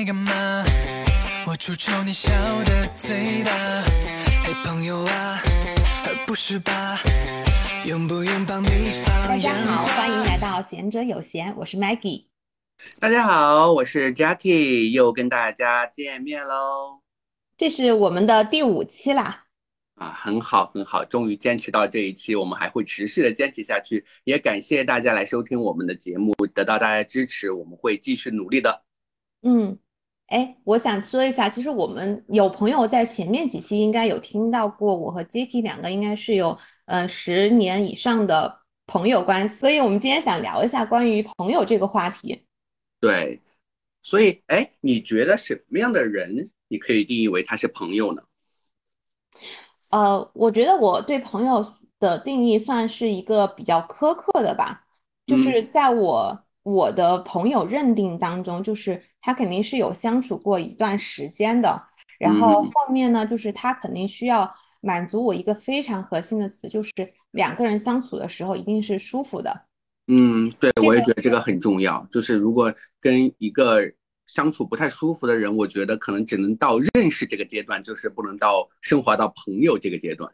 [0.00, 0.64] 在干嘛？
[1.46, 2.32] 我出丑你笑
[2.64, 3.52] 得最大。
[4.42, 5.38] 嘿，朋友啊，
[6.26, 6.98] 不是吧？
[7.84, 8.68] 用不用帮你
[9.04, 12.28] 放大家好，欢迎来到贤者有闲，我是 Maggie。
[12.98, 17.02] 大家好，我是 Jackie，又跟大家见面喽。
[17.58, 19.44] 这是我们的第五期啦。
[19.96, 24.02] 啊，很好，很好，终于坚持到这一期，我们还会持续的坚持下去。
[24.24, 28.82] 也感谢大家来收听我们的节目，得到大家的支持，我们会继续努力的。
[29.42, 29.78] 嗯，
[30.30, 42.46] 哎，我想说一下，其实我们有朋友在前面几期应该有听到过，我和 Jacky 两个应该是有呃十年以上的朋友关系，所以我们今天想聊一下关于朋友这个话题。
[43.00, 43.40] 对，
[44.04, 48.22] 所以，哎，你觉得什么样的人你可以定义为他是朋友呢？
[49.88, 54.84] 呃，我觉得我对朋友的定义算是一个比较苛刻的吧，
[55.26, 61.82] 就是在我我的朋友认定当中，就是他肯定是有相处过一段时间的，
[62.18, 66.92] 然后嗯后面呢，就是他肯定需要满足我一个非常核心的词，就是
[67.32, 69.66] 两个人相处的时候一定是舒服的。
[70.08, 72.04] 嗯，对，我也觉得这个很重要。
[72.10, 73.80] 就是如果跟一个
[74.26, 80.32] 相处不太舒服的人，我觉得可能只能到认识这个阶段，就是不能到升华到朋友这个阶段。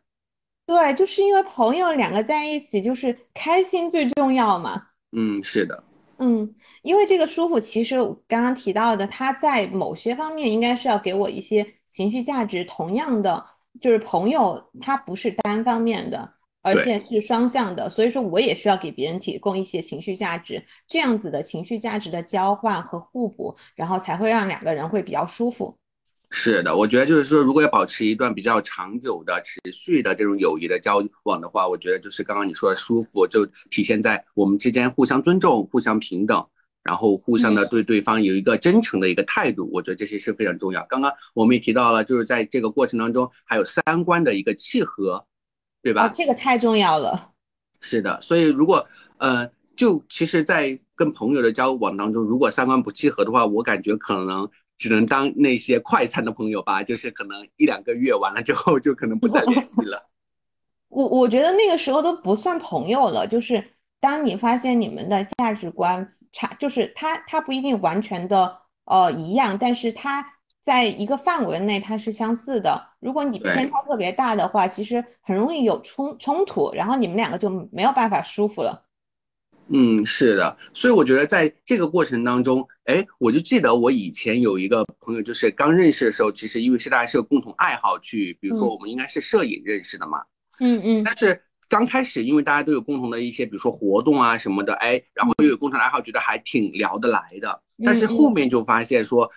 [0.66, 4.88] 对，就是因为朋友两个在一起，就是开心最重要嘛。
[5.12, 5.84] 嗯，是的，
[6.18, 12.64] 嗯，因为这个舒服，其实我刚刚提到的，他在某些方面应该是要给我一些情绪价值。
[12.64, 13.44] 同样的，
[13.80, 25.76] 就是朋友，他不是单方面的，而且是双向的，所以说我也需要给别人提供一些情绪价值，这样子的情绪价值的交换和互补，然后才会让两个人会比较舒服。
[26.38, 36.46] 是的，我觉得就是说，如果要保持一段比较长久的、持续的这种友谊的交往的话，我觉得就是刚刚你说的舒服，就体现在我们之间互相尊重、互相平等，
[36.84, 40.84] 然后互相的对对方有一个真诚的一个态度，我觉得这些是非常重要。
[40.90, 45.24] 刚刚我们也提到了，就是在这个过程当中还有三观的一个契合，
[45.82, 46.06] 对吧？
[46.06, 47.30] 哦，这个太重要了。
[47.80, 48.86] 是的，所以如果
[49.16, 54.46] 呃，就其实，在跟朋友的交往当中，如果三观不契合的话，我感觉可能
[54.76, 60.08] 只能当那些快餐的朋友吧，就是可能一两个月完了之后，就可能不再联系了。
[60.88, 63.62] 我我觉得那个时候都不算朋友了，就是
[64.00, 70.24] 当你发现你们的价值观差，就是他他不一定完全的呃一样，但是他
[70.62, 72.88] 在一个范围内它是相似的。
[73.00, 78.85] 如果你偏差特别大的话，其实很容易有冲冲突，然后你们两个就没有办法舒服了。
[79.68, 88.70] 嗯，是的，所以我觉得在这个过程当中，哎，我就记得我以前有一个朋友，就是刚认识的时候，其实因为是大家是有共同爱好去，比如说嗯。
[88.70, 90.22] 我们应该是摄影认识的嘛，
[90.60, 91.02] 嗯嗯。
[91.04, 97.62] 但是刚开始，因为大家都有共同的一些，比如说活动啊什么的，哎，然后又有共同的爱好，觉得还挺聊得来的。
[97.84, 99.28] 但是后面就发现说，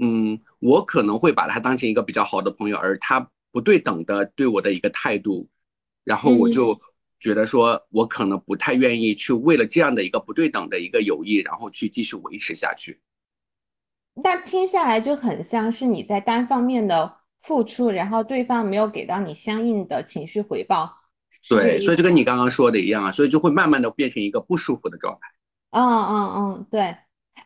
[0.00, 5.48] 嗯，我可能会把他当成一个比较好的朋友，而他不对等的对我的一个态度，
[6.04, 6.80] 然后我就
[7.22, 13.00] 觉得说我可能不太愿意去为了这样的一个不对等的一个友谊，然后去继续维持下去。
[14.14, 20.92] 那听下来就很像是你在单方面的付出，然后对方没有给到你相应的情绪回报。
[21.48, 25.20] 对，所以就跟你刚刚说的一样啊，所以就会慢慢的变成一个不舒服的状态。
[25.70, 26.94] 嗯嗯嗯，对。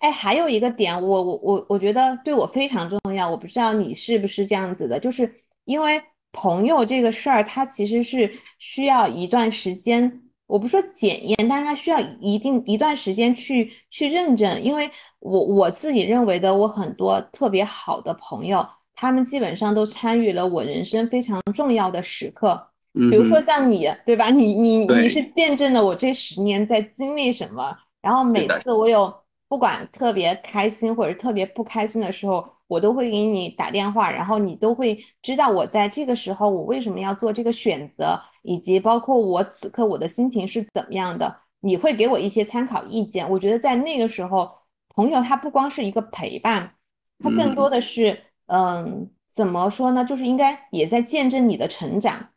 [0.01, 5.33] 哎，还有一个点，我我我我觉得对我非常重要，我不知道你是不是这样子的，就是
[5.65, 22.69] 因为朋友这个事儿，它其实是需要一段时间，我不说检验，但是它需要一定一段时间去去认证，因为我我自己认为的，我很多特别好的朋友，他们基本上都参与了我人生非常重要的时刻。
[22.99, 24.31] 嗯比如说，像你，对吧？
[24.31, 29.15] 你你你是见证了我这十年在经历什么，然后每次我有
[29.49, 43.29] 不管特别开心或者特别不开心的时候，我都会给你打电话，然后你都会知道我在这个时候我为什么要做这个选择，以及包括我此刻我的心情是怎么样的，你会给我一些参考意见。
[43.31, 44.51] 我觉得在那个时候，
[44.89, 46.75] 朋友他不光是一个陪伴，
[47.21, 50.05] 他更多的是，嗯，怎么说呢？
[50.05, 52.31] 就是应该也在见证你的成长。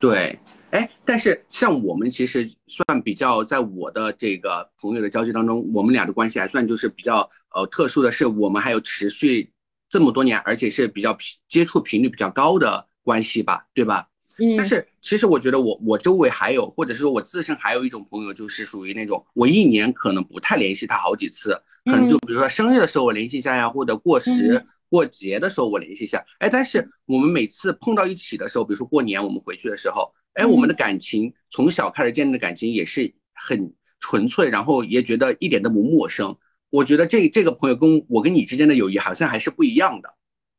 [0.00, 0.38] 对，
[0.70, 9.50] 哎，但是像我们其实算比较，在我的这个朋友的交际当中，我们俩的关系还算就是比较呃特殊的是，我们还有持续
[9.94, 14.08] 这么多年，而且是比较频接触频率比较高的关系吧，对吧？
[14.40, 26.20] 嗯但是其实我觉得我我周围还有，或者是说我自身还有一种朋友，就是属于那种我一年可能不太联系他好几次，可能就比如说生日的时候我联系一下呀，或者过时嗯过节的时候我联系一下。
[26.40, 36.36] 哎，但是我们每次碰到一起的时候，比如说过年我们回去的时候，哎，我们的感情从小开始建立的感情也是很纯粹，然后也觉得一点都不陌生。
[36.74, 40.14] 我觉得这这个朋友跟我跟你之间的友谊好像还是不一样的。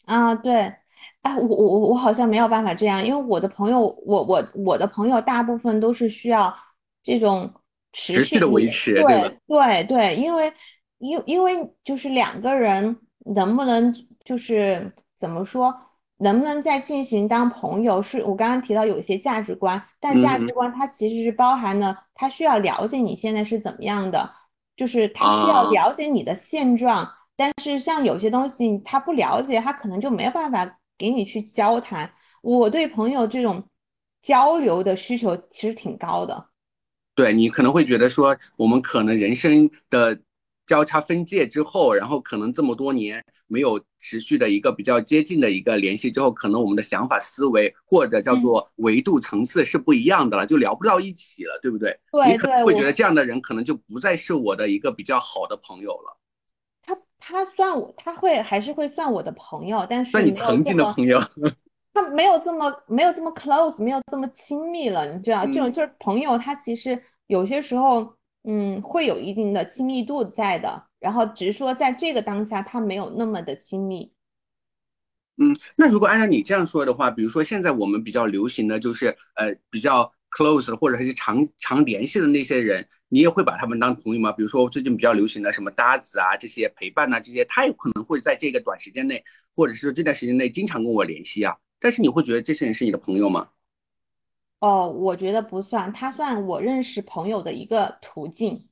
[0.06, 0.54] 啊，对，
[1.24, 6.56] 哎，我我我我好像没有办法这样，因为我的朋友，我我我的朋友大部分都是需要
[7.04, 7.52] 这种
[7.92, 9.34] 持持续的维持，对吧？
[9.48, 10.54] 对对对，因为
[11.00, 11.52] 因因为
[11.84, 12.96] 就是两个人
[13.36, 15.76] 能不能就是怎么说，
[16.18, 24.32] 能不能再进行当朋友，是我刚刚提到有一些价值观，但价嗯值观它其实是包含了他需要了解你现在是怎么样的，
[24.76, 27.12] 就是他需要啊了解你的现状。
[27.36, 32.12] 但是像有些东西他不了解，他可能就没有办法给你去交谈。
[32.42, 33.68] 我对朋友这种
[34.22, 36.50] 交流的需求其实挺高的。
[37.14, 40.18] 对你可能会觉得说，我们可能人生的
[40.66, 51.98] 交叉分界之后，然后可能这么多年没有持续的一个比较接近的一个联系之后，可能我们的想法、思维或者叫做维度层次是不一样的了，就聊不到一起了，对不对？
[52.12, 56.18] 对你可能会觉得这样的人可能就不再是我的一个比较好的朋友了，
[56.82, 61.22] 他他算我，他会还是会算我的朋友，但是算你曾经的朋友。
[61.94, 68.14] 他没有这么没有这么 close，没有这么亲密了，你知道，这种嗯就是朋友，他其实有些时候，
[68.44, 74.12] 嗯，会有一定的亲密度在的，然后只是说在这个当下，他没有那么的亲密。
[75.38, 84.32] 嗯，那如果按照你这样说的话，比如说现在我们比较流行的就是呃比较 close 或者是常常联系的那些人，你也会把他们当朋友吗？
[84.32, 89.24] 比如说最近比较流行的什么搭子啊，这些陪伴啊，这些他有可能会在这个短时间内，
[89.56, 91.56] 或者是这段时间内经常跟我联系啊。
[91.80, 93.50] 但是你会觉得这些人是你的朋友吗？
[94.58, 98.68] 哦，我觉得不算，他算我认识朋友的一个途径。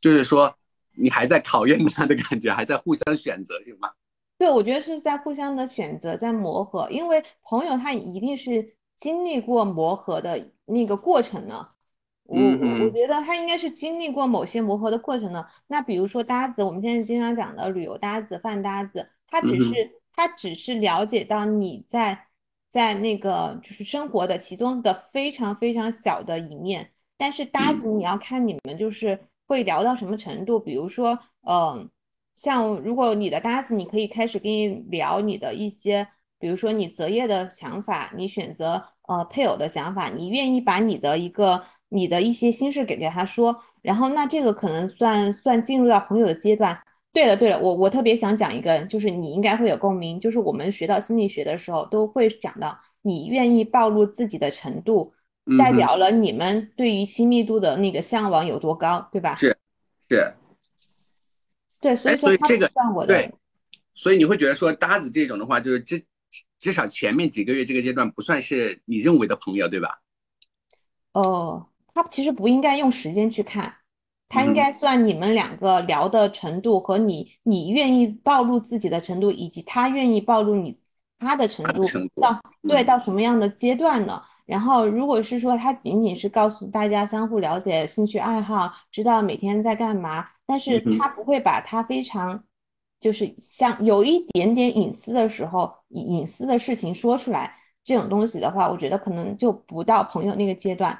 [0.00, 0.58] 就是说
[0.94, 3.90] 你还在考验他的感觉，还在互相选择，是吗？
[4.38, 11.68] 对，我觉得是在互相的选择，在磨合，因为朋友他一定是经历过磨合的那个过程呢。
[12.24, 15.44] 我嗯我觉得他应该是经历过某些磨合的过程呢。
[15.66, 22.26] 那比如说搭子，我们现在经常讲的旅游搭子、饭搭子，他只是他只是了解到你在
[22.70, 29.18] 在那个就是生活的其中的非常非常小的一面，但是搭子嗯你要看你们就是
[29.52, 31.88] 会聊到什么程度，比如说，嗯、
[32.34, 36.08] 像如果你的搭子，你可以开始跟你聊你的一些，
[36.38, 46.78] 比如说你择业的想法，你选择呃配偶的想法，你愿意把你的一个你的一些心事给给他说，然后那这个可能算算进入到朋友的阶段。
[47.12, 55.12] 对了对了，我我特别想讲一个，就是你应该会有共鸣，就是我们学到心理学的时候都会讲到，你愿意暴露自己的程度，
[55.58, 59.34] 代表了你们对于亲密度的那个向往有多高，对吧？
[59.36, 59.56] 是
[60.08, 60.34] 是，
[61.80, 63.14] 对，所以哎，说这个算我的。
[63.14, 63.34] 对，
[63.94, 66.04] 所以你会觉得说搭子这种的话，就是至
[66.60, 70.00] 至少前面几个月这个阶段不算是你认为的朋友，对吧？
[71.12, 73.74] 哦，他其实不应该用时间去看，
[74.28, 80.78] 他应该算你们两个聊的程度和你你愿意暴露自己的程度，以及他愿意暴露你
[81.18, 81.84] 他的程度
[82.20, 84.22] 到对嗯到什么样的阶段呢？
[84.44, 92.42] 然后如果是说他仅仅是告诉大家相互了解兴趣爱好，知道每天在干嘛，但是他不会把他非常
[93.00, 97.54] 就是像有一点点隐私的时候，隐隐私的事情说出来。
[97.84, 100.96] 这种东西的话，我觉得可能就不到朋友那个阶段。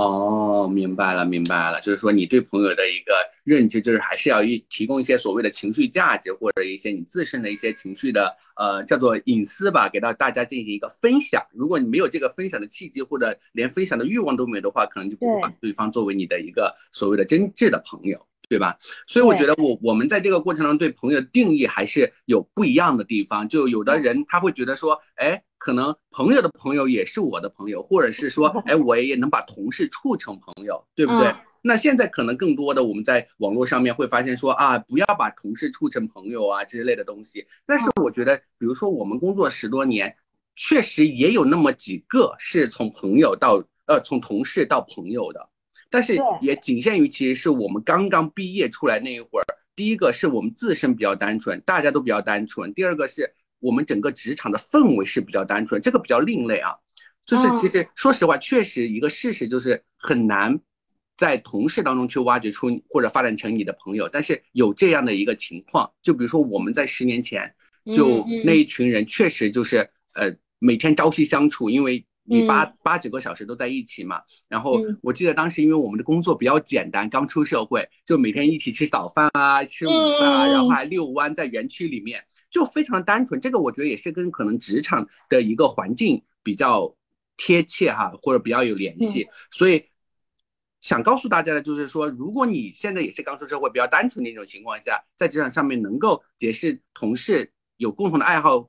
[0.00, 3.14] 哦，明白了，明白了，就是说你对朋友的一个
[3.44, 11.44] 认知，就是还是要一提供一些所谓的情绪价值，或者一些你自身的一些情绪的呃叫做隐私吧，给到大家进行一个分享。
[11.52, 18.26] 如果你没有这个分享的契机，或者连分享的欲望都没有的话，可能就不会把对方作为你的一个所谓的真挚的朋友。
[18.48, 18.76] 对吧？
[19.06, 23.48] 所以我觉得我我们在这个过程中对朋友的定义还是有不一样的地方。
[23.48, 31.28] 就有的人他会觉得说，哎，可能朋友的朋友也是我的朋友，或者是说， 哎，我也能把同事处成朋友，对不对？
[31.28, 37.46] 嗯那现在可能更多的我们在网络上面会发现说啊，不要把同事处成朋友啊之类的东西。
[37.66, 40.16] 但是我觉得，比如说我们工作十多年，
[40.56, 45.50] 确实也有那么几个是从朋友到呃从同事到朋友的。
[45.90, 49.44] 但是也仅限于其实是我们刚刚毕业出来那一会儿。
[49.76, 56.74] 第一个是我们自身比较单纯，大家都比较单纯；第二个是我们整个职场的氛围是比较单纯，这个比较另类啊。
[57.24, 60.58] 就是其实说实话，确实一个事实就是很难
[61.16, 64.08] 在同事当中去挖掘出或者发展成你的朋友。
[64.08, 67.54] 但是有这样的一个情况，就比如说我们在十年前
[67.94, 72.04] 就那一群人，确实就是呃每天朝夕相处，因为。
[72.22, 79.90] 你八嗯八九个小时都在一起嘛，然后嗯我记得当时因为我们的工作比较简单，刚出社会，就每天一起吃早饭啊，吃午
[80.20, 83.40] 饭啊，然后还遛弯在园区里面，就非常单纯。
[83.40, 86.94] 这个我觉得也是跟可能职场的一个环境比较
[87.36, 89.28] 贴切哈，或者比较有联系。
[89.50, 89.84] 所以
[90.80, 98.68] 想告诉大家的就是说，如果你现在也是刚出社会、比较单纯的一种情况下，在职场上面能够结识同事，有共同的爱好，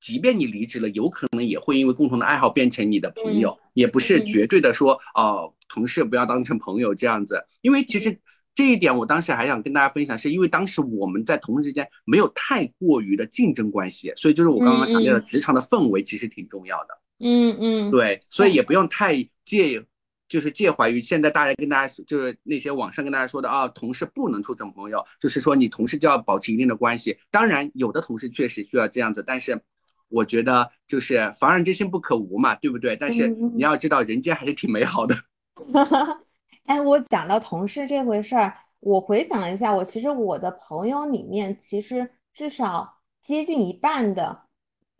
[0.00, 7.46] 即便你离职了，有可能也会因为共同的爱好变成你的朋友，也不是绝对的说哦，同事不要当成朋友这样子。
[7.60, 8.18] 因为其实
[8.60, 16.98] 这一点，我当时还想跟大家分享，是因为当时我们在同事之间没有太过于的竞争关系，所以就是我刚刚强调的职场的氛围其实挺重要的。
[17.20, 19.84] 嗯嗯，对，所以也不用太介。
[20.28, 27.18] 就是介怀于现在大家跟大家就是那些网上跟大家说的啊，同事不能处成朋友，就是说你同事就要保持一定的关系。
[27.32, 29.60] 当然，有的同事确实需要这样子，但是
[30.08, 32.94] 我觉得就是防人之心不可无嘛，对不对？
[32.94, 35.16] 但是你要知道，人间还是挺美好的。
[36.70, 44.42] 哎，我讲到同事这回事儿，我回想了一下，我其实我的朋友里面，其实至少接近一半的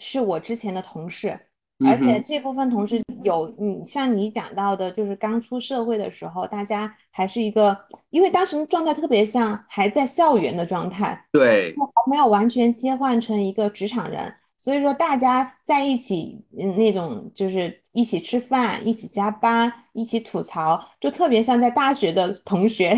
[0.01, 1.39] 是我之前的同事。
[1.87, 22.95] 而且这部分同事有，你像你讲到的，就是刚出社会的时候，大家还是一个，因为当时状态特别像还在校园的状态，对，还没有完全切换成一个职场人，所以说大家在一起，嗯，那种就是一起吃饭、一起加班、一起吐槽，就特别像在大学的同学。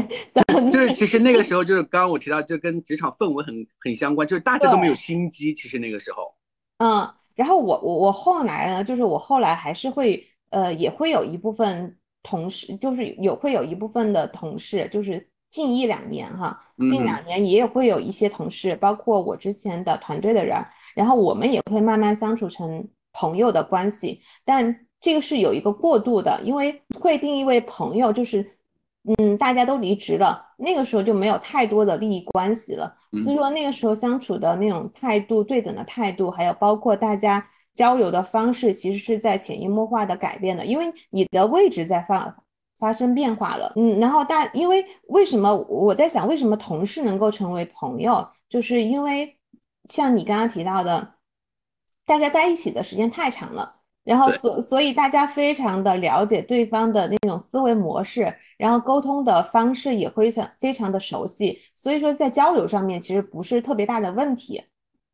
[0.73, 6.35] 就是其实那个时候，就是刚刚我提到，就跟职场氛围很很相关，就是大家都没有心机，其实那个时候，
[6.78, 7.09] 嗯。
[7.37, 20.56] 然后我我我后来呢，就是我后来还是会，呃，也会有一部分同事，就是有会有一部分的同事，就是近一两年哈，近两年也会有一些同事，包括我之前的团队的人，
[20.97, 28.59] 然后我们也会慢慢相处成朋友的关系，但这个是有一个过渡的，因为会定义为朋友就是。
[29.18, 32.94] 嗯，大家都离职了，那个时候就没有太多的利益关系了，
[33.25, 37.44] 所以说那个时候相处的那种态度、对等的态度，还有包括大家
[37.75, 42.42] 交流的方式，其实是在潜移默化的改变的，因为你的位置在发
[42.83, 43.73] 发生变化了。
[43.77, 49.39] 嗯，然后大，因为为什么我在想，为什么同事能够成为朋友，就是因为
[49.85, 51.15] 像你刚刚提到的，
[52.05, 53.77] 大家在一起的时间太长了。
[54.05, 64.61] 然后所所以大家非常的了解对方的那种思维模式，然后沟通的方式也会想非常的熟悉，所以说在交流上面其实不是特别大的问题。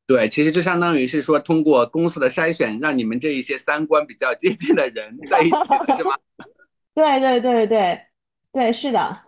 [0.07, 6.13] 对，其实就相当于是说通过公司的筛选，让你们这一些三观比较接近的人在一起了，是吗？
[6.99, 8.01] 对对对对
[8.51, 9.23] 对，是的。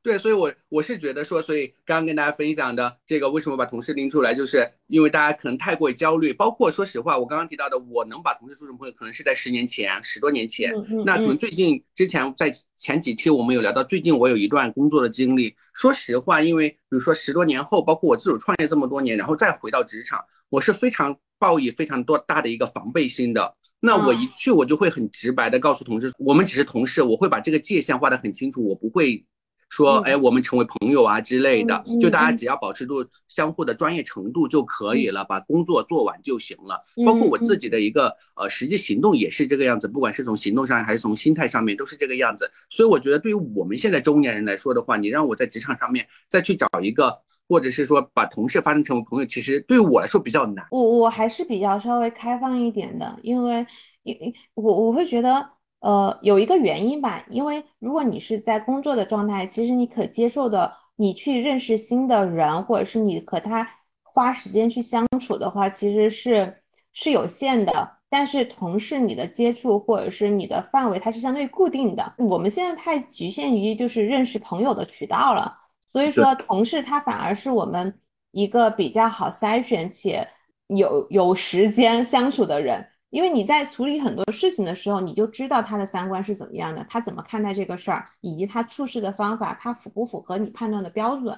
[0.00, 6.32] 对，所以，我我是觉得说，所以刚刚跟大家分享的这个，为什么把同事拎出来，就是因为大家可能太过于焦虑。
[6.32, 10.72] 包括说实话，我刚刚提到的，我能把同事做成朋友，可能是在十年前、十多年前。
[11.04, 15.54] 那可能最近之前在前几期我们有聊到，最近我有一段工作的经历。
[15.74, 23.54] 说实话，因为比如说十多年后，包括我自主创业这么多年，然后再回到职场，我是非常抱以非常多大的一个防备心的。
[23.80, 29.24] 那我一去，我就会很直白的告诉同事，我们只是同事，我会把这个界限画得很清楚，我不会。
[29.70, 36.82] 说，哎，我们成为朋友啊之类的，就大家只要保持住相互的专业程度就可以了，把工作做完就行了。
[37.04, 42.50] 包括我自己的一个呃实际行动也是这个样子，不管是从行动上还是从心态上面都是这个样子。
[42.70, 47.18] 所以我觉得对于我们现在中年人来说的话，你让我在职场上面再去找一个，
[47.48, 50.66] 或者是说把同事发展成为朋友，其实对我来说比较难。
[50.70, 53.66] 我我还是比较稍微开放一点的，因为
[54.02, 54.16] 因
[54.54, 55.50] 我我会觉得。
[55.80, 63.64] 呃，有一个原因吧，因为如果你是在工作的状态，其实你可接受的，你去认识新的人，或者是你和他
[64.02, 66.52] 花时间去相处的话，其实是
[66.92, 67.98] 是有限的。
[68.10, 72.12] 但是同事你的接触或者是你的范围，它是相对固定的。
[72.18, 75.56] 我们现在太局限于就是认识朋友的渠道了，
[75.88, 77.98] 所以说同事他反而是我们
[78.30, 80.28] 一个比较好筛选且
[80.68, 82.86] 有有时间相处的人。
[83.10, 91.34] 因为你在处理很多事情的时候，你就知道他的三观是怎么样的，他怎么看待这个事儿，以及他处事的方法，他符不符合你判断的标准？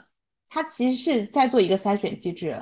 [0.49, 2.61] 他其实是在做一个筛选机制。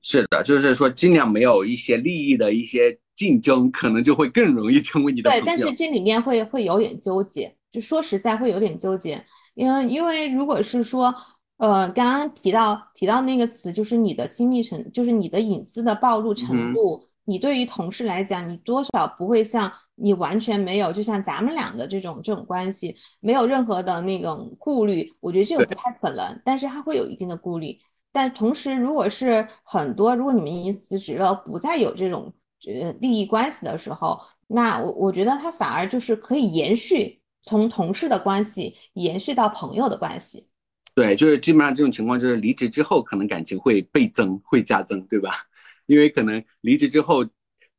[0.00, 9.22] 是的，就是说尽量没有一些利益的一些竞争，可能就会更容易成为你的对，但是这里面会会有点纠结，就说实在会有点纠结，
[9.54, 11.14] 因为因为如果是说，
[11.56, 17.02] 呃，刚刚提到提到那个词，就是你的亲密程，就是你的隐私的暴露程度。
[17.26, 25.10] 你对于同事来讲，你多少不会像你完全没有，就像咱们俩的这种这种关系，没有任何的那种顾虑。
[25.20, 27.78] 我觉得这个不太可能，但是他会有一定的顾虑。
[28.12, 32.30] 但同时，如果是很多，如果你们已经辞职了，不再有这种
[32.66, 40.48] 呃利益关系的时候，那我我觉得他反而就是可以延续从同事的关系延续到朋友的关系。
[40.94, 45.34] 对，就是基本上这种情况，就是离职之后可能感情会倍增，会加增，对吧？
[45.86, 47.26] 因为可能离职之后，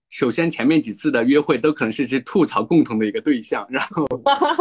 [0.10, 4.06] 首先前面几次的约会都可能是去吐槽共同的一个对象，然后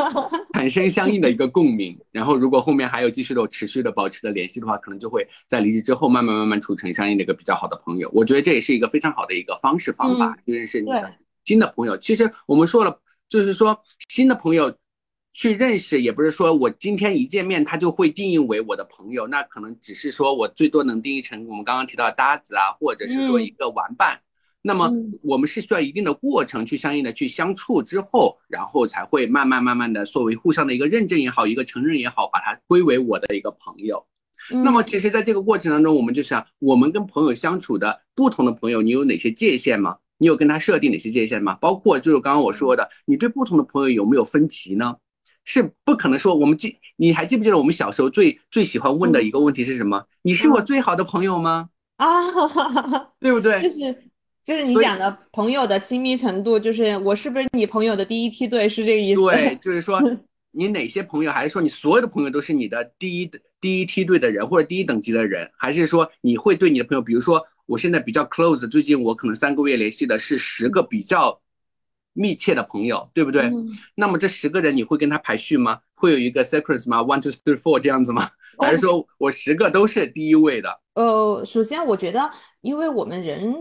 [0.54, 8.08] 产生相应的一个共鸣，然后如果后面还有继续的持续的保持的联系的话，可能就会在离职之后慢慢慢慢处成相应的一个比较好的朋友。
[8.14, 11.12] 我觉得这也是一个非常好的一个方式方法去认识你的
[11.44, 11.98] 新的朋友。
[11.98, 13.76] 其实我们说了，就是说
[14.08, 14.72] 新的朋友。
[15.34, 24.18] 去认识也不是说我今天一见面他就会定义为我的朋友，那可能只是说我最多能定义成我们刚刚提到的搭子啊，或者是说一个玩伴。
[24.62, 24.90] 那么
[25.22, 34.06] 我们是需要一定的过程去相应的去相处之后，然后才会慢慢慢慢的作为互相的一个认证也好，一个承认也好，把它归为我的一个朋友。
[34.62, 39.96] 那么其实在这个过程当中，我们就想我们跟朋友相处的不同的朋友，你有哪些界限吗？
[40.16, 41.58] 你有跟他设定哪些界限吗？
[41.60, 44.94] 包括就是刚刚我说的，你对不同的朋友有没有分歧呢？
[45.44, 50.04] 是不可能说我们记，你还记不记得我们小时候最最喜欢问的一个问题是什么？
[50.22, 51.68] 你是我最好的朋友吗？
[51.96, 52.08] 啊，
[53.20, 53.60] 对不对？
[53.60, 53.94] 就是
[54.42, 58.68] 就是你讲的朋友的亲密程度，就是我是不是你朋友的第一梯队？
[58.68, 59.20] 是这个意思？
[59.20, 60.00] 对， 就是说
[60.50, 71.40] 你哪些朋友，还是说你所有的朋友都是你的第一第一梯队的人，或者第一等级的人，还是说你会对你的朋友，比如说我现在比较 close，最近我可能三个月联系的是十个比较。
[72.14, 73.52] 密切的朋友，对不对？
[73.94, 75.80] 那么这十个人你会跟他排序吗？
[75.94, 78.30] 会有一个 sequence 吗？One two three four 这样子吗？
[78.58, 80.80] 还是说我十个都是第一位的？
[80.94, 82.30] 呃，首先我觉得，
[82.62, 83.54] 因为我们人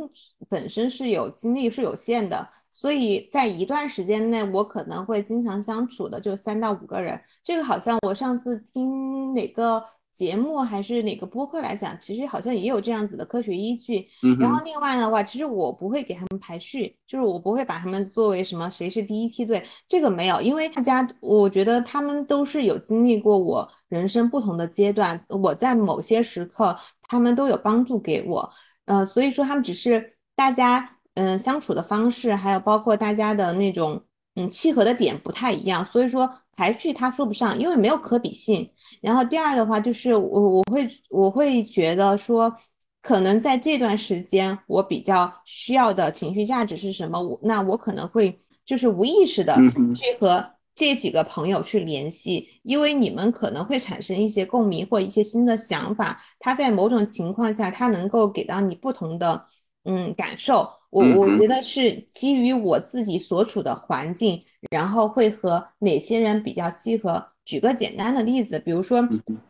[0.48, 7.20] 本身是有精力是有限的，所以在一段时间内，我可能会经常相处的就三到五个人。
[7.44, 9.84] 这个好像我上次听哪个。
[10.14, 14.08] 节目还是哪个播客来讲，其实好像也有这样子的科学依据。
[14.40, 26.78] 然后另外的话，其实我不会给他们排序，就是我不会把他们作为什么谁是第一梯队，这个没有，因为大家我觉得他们都是有经历过我人生不同的阶段，我在某些时刻
[27.10, 28.50] 他们都有帮助给我，
[28.86, 34.04] 呃，所以说他们只是大家嗯相处的方式，还有包括大家的那种。
[34.36, 38.70] 嗯，契合的点不太一样，所以说排序他说不上，因为没有可比性。
[39.02, 42.56] 然后第二的话就是我我会我会觉得说，
[43.02, 49.56] 可能在这段时间我比较需要的情绪价值是什么，我那我可能会就是无意识的
[49.94, 59.46] 去和这几个朋友去联系，因为你们可能会产生一些共鸣或一些新的想法，他在某种情况下他能够给到你不同的
[59.86, 60.70] 嗯感受。
[60.94, 67.26] 我我觉得是基于我自己所处的环境，然后会和哪些人比较契合。
[67.44, 69.06] 举个简单的例子，比如说，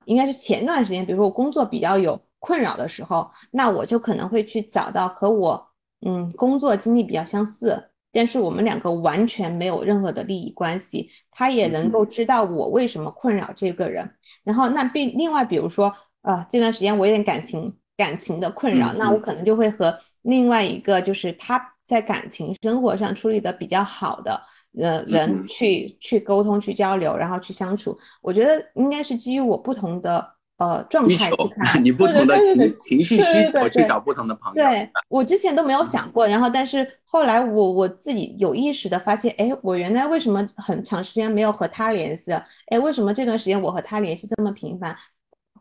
[0.06, 5.68] 应该是前段时间，比如说我工作比较有困扰的时候，那我就可能会去找到和我
[6.06, 14.10] 嗯工作经历比较相似，但是我们两个完全没有任何的利益关系，他也能够知道我为什么困扰这个人。
[14.46, 19.94] 然后那并另外比如说，呃这段时间我有点感情感情的困扰，那我可能就会和。
[20.24, 24.42] 另外一个就是他在感情生活上处理的比较好的
[24.78, 34.64] 呃人去去沟通去交流，然后去相处，我觉得应该是基于我不同的呃状态去看， 你不同的情情绪需求去找不同的朋友。
[34.64, 42.32] 对我之前都没有想过，然后但是后来我我自己有意识的发现，哎，我原来为什么很长时间没有和他联系？
[42.68, 44.96] 哎，为什么这段时间我和他联系这么频繁？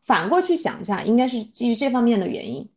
[0.05, 2.69] 反过去想一下，应该是基于这方面的原因。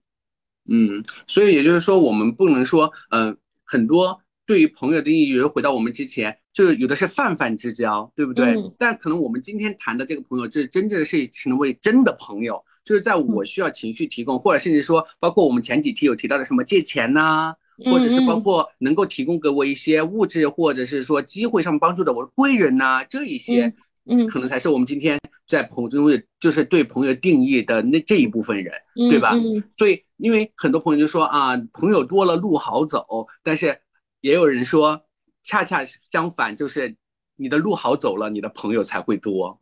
[0.69, 8.55] 嗯，所以也就是说，我们不能说，嗯，很多对于朋友的定义，回到我们之前，就是有的是泛泛之交，对不对？
[8.77, 17.53] 但可能我们今天谈的这个朋友，就是真正是成为真的朋友，就是在我需要情绪提供，或者甚至说，包括我们前几期有提到的什么借钱呐，
[17.85, 23.73] 或者是包括能够提供给我一些物质，或者是说机会上帮助的我的贵人呐，这一些，
[24.07, 25.19] 嗯，可能才是我们今天。
[25.47, 28.73] 在朋友中，就是对朋友定义的那这一部分人，
[29.11, 29.35] 对吧？
[29.77, 33.79] 所以，因为很多朋友就说啊，朋友多了路好走，但是
[34.21, 35.05] 也有人说，
[35.43, 36.95] 恰恰相反，就是
[37.35, 39.61] 你的路好走了，你的朋友才会多。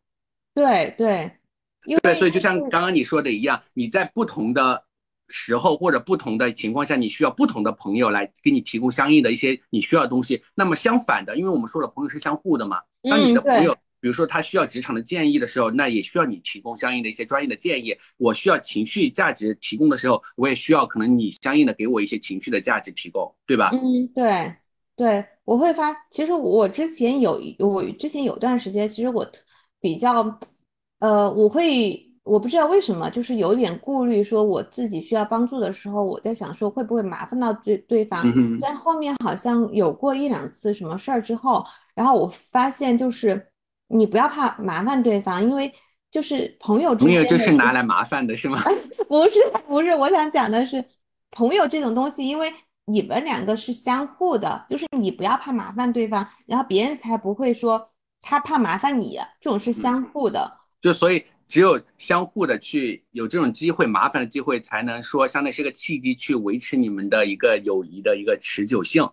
[0.53, 1.29] 对对，
[2.01, 4.85] 对，所以就像刚刚你说的一样，你在不同的
[5.27, 10.41] 时候或者不同的情况下，你需要不同的朋友来给你提供相应的一些你需要的东西。
[10.55, 13.75] 那么相反的，因为我们说了，朋友是相互的嘛，当你的朋友。
[14.03, 17.95] 比如说他需要职场的建议的时候，那也需要你提供相应的一些专业的建议。
[18.17, 23.69] 我需要情绪价值提供的时候，我也需要可能你相应的给我一些情绪的价值提供，对吧？
[23.71, 24.53] 嗯，对，
[24.97, 25.93] 对，我会发。
[26.09, 29.25] 其实我之前有，我之前有段时间，其实我
[29.79, 30.37] 比较，
[30.99, 38.29] 呃，我会，我不知道为什么，就是有点顾虑，说我自己需要帮助的时候，我在想说会不会麻烦到对对方。
[38.59, 43.47] 但后面好像有过一两次什么事儿之后，然后我发现就是。
[43.87, 45.71] 你不要怕麻烦对方，因为
[46.09, 48.61] 就是朋友之间，朋友就是拿来麻烦的，是吗？
[49.07, 50.83] 不是，不是，我想讲的是，
[51.31, 52.51] 朋友这种东西，因为
[52.85, 57.91] 你们两个是相互的，就是你不要怕麻烦对方，然后别人才不会说
[58.21, 60.59] 他怕麻烦你，这种是相互的。
[60.81, 69.09] 就所以只有相互的去有这种机会，麻烦的机会，才能说相当于是个契机，去维持你们的一个友谊的一个持久性。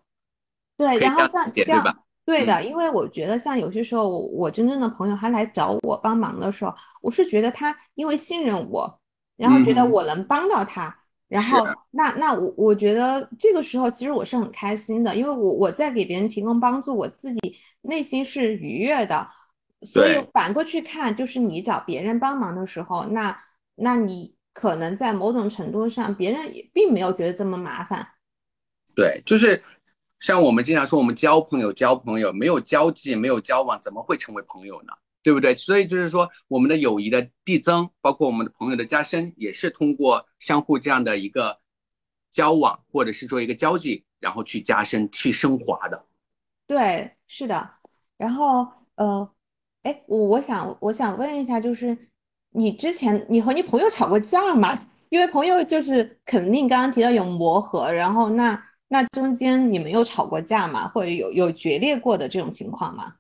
[0.77, 1.95] 对，然后像像吧？
[2.39, 9.01] 对的，因为我觉得像有些时候，我真正的朋友他来找我帮忙的时候，我是觉得他因为信任我，
[9.37, 10.97] 然后觉得我能帮到他，
[11.29, 19.27] 然后那那我我觉得这个时候其实我是很开心的，因为我我在给别人提供帮助，我自己内心是愉悦的。
[19.83, 23.37] 所以反过去看，就是你找别人帮忙的时候，那
[23.75, 28.07] 那你可能在某种程度上，别人也并没有觉得这么麻烦。
[28.95, 29.61] 对，就是。
[30.21, 34.93] 像我们经常说，我们交朋友交朋友，没有交际，没有交往，怎么会成为朋友呢？
[35.23, 35.55] 对不对？
[35.57, 41.59] 所以就是说，我们的友谊的递增，包括我们的朋友的加深，也是通过相互这样的一个
[42.31, 46.05] 交往，或者是说一个交际，然后去加深、去升华的。
[46.67, 47.71] 对，是的。
[48.17, 49.31] 然后，呃，
[49.83, 51.97] 哎，我我想我想问一下，就是
[52.51, 54.87] 你之前你和你朋友吵过架吗？
[55.09, 58.70] 因为朋友就是肯定刚刚提到有磨合，然后那。
[58.93, 60.89] 那中间你们有吵过架吗？
[60.89, 63.15] 或者有有决裂过的这种情况吗？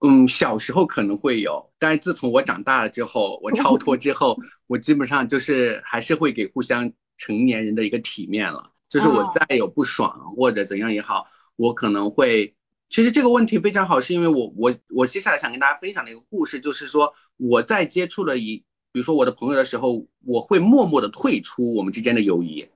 [0.00, 8.72] 嗯，小时候可能会有，但是自从我长大了之后，我超脱之后， 我基本上就是还是会给互相成年人的一个体面了。
[8.88, 12.52] 就是我再有不爽或者怎样也好，我可能会。
[12.88, 18.56] 其实这个问题非常好，是因为我我我接下来想跟大家分享的一个故事，就是说我在接触了一，
[18.90, 22.68] 比如说我的朋友的时候，我会默默的退出我们之间的友谊。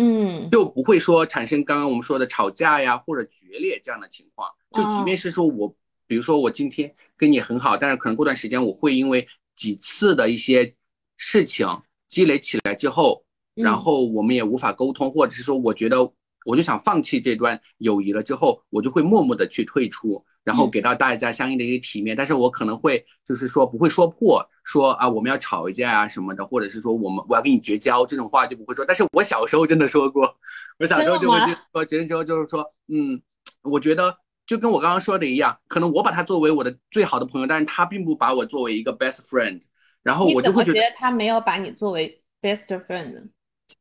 [0.00, 4.48] 嗯，就不会说产生刚刚我们说的吵架呀或者决裂这样的情况。
[4.70, 5.74] 就即便是说我，
[6.06, 10.72] 比如说我今天跟你很好，但是可能过段时间我会因为几次的一些
[11.16, 11.66] 事情
[12.08, 15.96] 积累起来之后，然后我们也无法沟通，或者是说我觉得
[16.44, 20.24] 我就想放弃这段友谊了之后，我就会默默的去退出。
[20.44, 28.82] 然后给到大家相应的一个体面，但是我可能会就是说不会说破，说啊我们要吵一架啊什么的，或者是说我们我要跟你绝交这种话就不会说。
[28.82, 30.34] 但是我小时候真的说过，
[30.78, 31.38] 我小时候就会
[31.70, 33.20] 说绝了之后就是说，嗯，
[33.60, 39.60] 我觉得就跟我刚刚说的一样，可能我把他作为我的最好的朋友，但是他并不把我作为一个 best friend，
[40.02, 43.28] 然后我就会觉得他没有把你作为 best friend。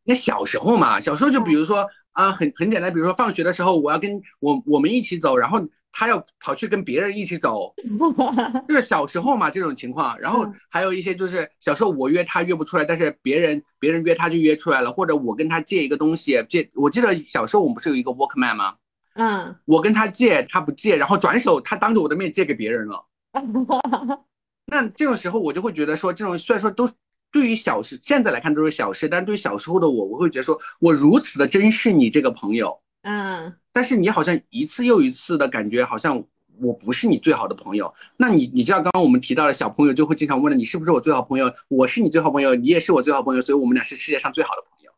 [0.04, 5.66] 那小时候嘛，小时候就比如说啊很很简单，比如说放学的时候我要跟我我们一起走，然后。
[6.00, 7.74] 他要跑去跟别人一起走，
[8.70, 10.16] 就是小时候嘛这种情况。
[10.20, 16.70] 然后还有一些就是小时候我约他约不出来，但是别人别人约他就约出来了，或者我跟他借一个东西借。
[16.76, 18.76] 我记得小时候我们不是有一个 Walkman 吗？
[19.16, 23.04] 嗯，我跟他借，他不借，然后转手他当着我的面借给别人了。
[24.68, 26.88] 那这种时候我就会觉得说，这种虽然说都
[27.32, 32.80] 对于小事，现在来看都是小事，但对于小时候的我，我会觉得说我如此的珍视你这个朋友。
[33.04, 33.54] 嗯。
[33.72, 36.24] 但是你好像一次又一次的感觉，好像
[36.60, 37.94] 我不是你最好的朋友。
[38.18, 41.54] 那你你知道，刚刚我们提到的小朋友就会经常问了，你是不是我最好朋友？
[41.68, 44.92] 我是你最好朋友，你也是我最好朋友，所以我们俩是世界上最好的朋友，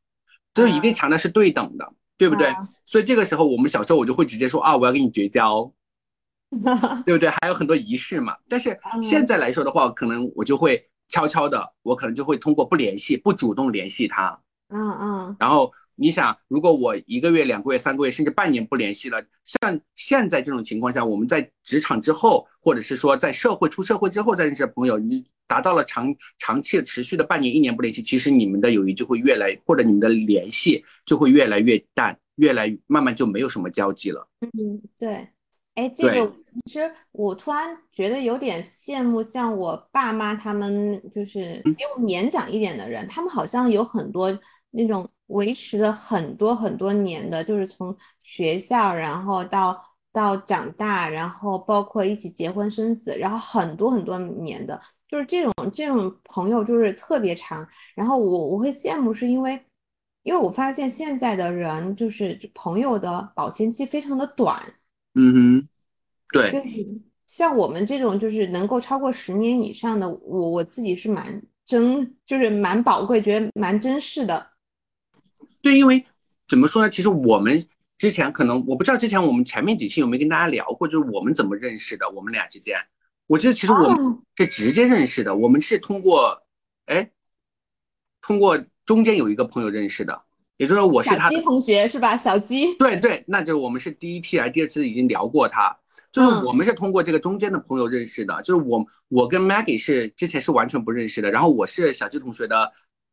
[0.53, 2.55] 就一定强调是对等的，对不对？
[2.85, 5.69] 所以这个时候我们小时候我就会直接说啊，我要跟你绝交，
[7.05, 7.27] 对不对？
[7.29, 8.37] 还有很多仪式嘛。
[8.47, 15.73] 但是现在来说的话，可能我就会悄悄的，我可能就会通过不联系、不主动联系他，嗯嗯，然后。
[16.01, 34.25] 你想，如果我一个月、两个月、三个月，甚至半年不联系了，像现在这种情况下，我们在职场之后，或者是说在社会出社会之后再认识朋友，你达到了长长期的持续的半年、一年不联系，其实你们的友谊就会越来，或者你们的联系就会越来越淡，越来慢慢就没有什么交集了。
[34.39, 35.27] 嗯，对。
[35.79, 44.37] 哎，这个其实我突然觉得有点羡慕，像我爸妈他们，就是比我年长一点的人，他们好像有很多
[44.71, 45.09] 那种。
[45.29, 49.79] 维持了很多很多年的，就是从学校，然后到
[50.11, 57.63] 到长大，然后包括一起结婚生子，然后很多很多年的，就是这种这种朋友就是特别长。
[57.93, 59.63] 然后我我会羡慕，是因为
[60.23, 64.59] 因为我发现现在的人就是朋友的保鲜期非常的短。
[65.15, 65.67] 嗯哼，
[66.31, 66.67] 对，就是
[67.25, 74.51] 像我们这种就是能够超过十年以上的，我我自己是蛮珍，就是蛮宝贵，觉得蛮珍视的。
[75.61, 76.05] 对，因为
[76.47, 76.89] 怎么说呢？
[76.89, 77.67] 其实我们
[77.97, 82.09] 之前可能我不知道，之前我们前面几期有没有跟大家聊过，就是我们怎么认识的？
[82.11, 82.77] 我们俩之间，
[83.27, 85.35] 我觉得其实我们是直接认识的。
[85.35, 86.43] 我们是通过，
[86.85, 87.11] 哎，
[88.21, 90.21] 通过中间有一个朋友认识的，
[90.59, 92.15] 也就是说我是他小鸡同学是吧？
[92.15, 95.75] 小鸡，对对，那就我们是第一期还第二次已经聊过他，
[96.11, 98.39] 就是我们是通过这个中间的朋友认识的。
[98.43, 102.71] 就是我我跟 Maggie 是之前是完全不认识的，然后我是小鸡同学的。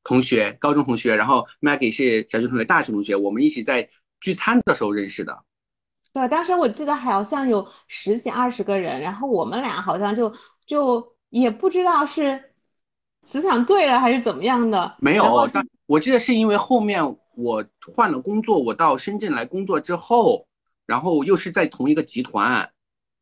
[0.09, 3.89] 同学，高中同学，然后 Maggie 是小鸡同学，大学同学，我们一起在
[4.21, 5.37] 聚餐的时候认识的。
[6.13, 10.33] 对，当时我记得好像有十几二十个人，然后我们俩好像就
[10.65, 12.41] 就也不知道是
[13.25, 14.95] 磁场对了还是怎么样的。
[15.01, 17.03] 没有，但我记得是因为后面
[17.37, 20.47] 我换了工作，我到深圳来工作之后，
[20.87, 22.69] 然后又是在同一个集团。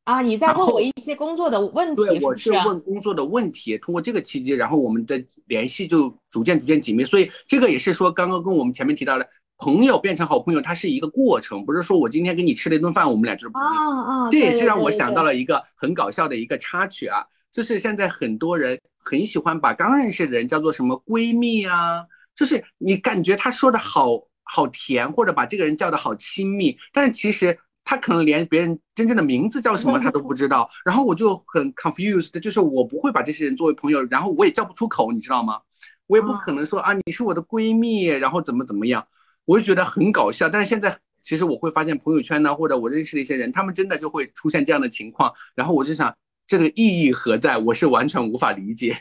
[0.05, 3.77] 啊，你在问我一些工作的问题，对，我是问工作的问题。
[3.79, 7.05] 通过这个契机，然后我们的联系就逐渐逐渐紧密。
[7.05, 9.29] 所以这个也是说，刚刚跟我们前面提到的。
[9.57, 13.69] 朋友变成好朋友，它是一个过程，不是说我今天跟你吃了一顿饭，我们俩就是朋友。
[13.69, 14.31] 啊啊！
[14.31, 24.09] 这也是让我想到了一个很搞笑的一个插曲啊，就是现在很多人很喜欢把刚认识的人叫做什么闺蜜啊，就是你感觉他说的好
[24.43, 30.69] 好甜，或者把这个人叫的好亲密，但是其实他可能连别人真正的名字叫什么他都不知道。
[30.85, 35.61] 然后我就很 confused，就是我不会把这些人作为朋友，然后我也叫不出口，你知道吗？
[36.07, 39.07] 我也不可能说啊，你是我的闺蜜，然后怎么怎么样。
[39.47, 46.15] 我就觉得很搞笑，但是现在其实我会发现朋友圈呢，或者我认识的一些人，他们真的就会出现这样的情况，然后我就想
[46.47, 47.57] 这个意义何在？
[47.57, 48.99] 我是完全无法理解。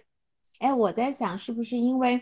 [0.59, 2.21] 哎，我在想是不是因为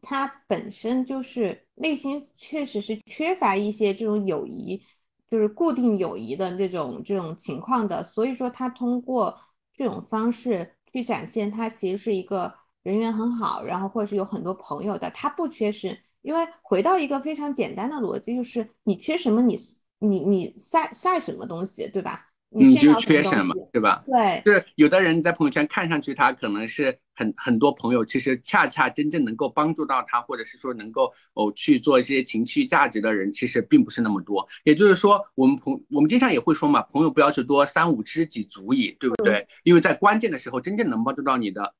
[0.00, 4.82] 他本身就是内心确实是缺乏一些这种友谊，
[5.28, 9.38] 就是固定友谊的这种这种情况的，所以说他通过
[9.74, 15.98] 这种方式去展现他其实是一个人缘很好，然后或者是有很多朋友的，他不缺失。
[16.22, 19.56] 因为回到一个非常简单的逻辑，就是你缺什么，你
[20.00, 22.26] 你你晒晒什么东西，对吧？
[22.50, 24.02] 你就缺什么，对吧？
[24.06, 34.46] 对，就是有的人在朋友圈看上去他可能是很很多朋友，其实恰恰真正能够帮助到他，或者是说能够哦去做一些情绪价值的人，其实并不是那么多。
[34.64, 39.46] 也就是说，我们朋我们经常也会说嘛，朋友不要求多，三五知己足矣，对不对？
[39.64, 41.74] 因为在关键的时候，真正能帮助到你的。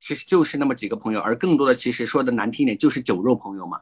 [0.00, 3.78] 其实就是那么几个朋友，而更多的其实说的难听点就是酒肉朋友嘛。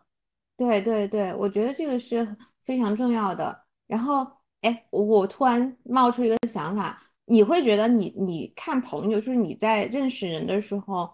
[0.56, 3.56] 对对对，我觉得这个是非常重要的。
[3.86, 4.26] 然后，
[4.62, 11.10] 哎，我突然冒出一个想法，你会觉得你你看朋友，就是你在认识人的时候，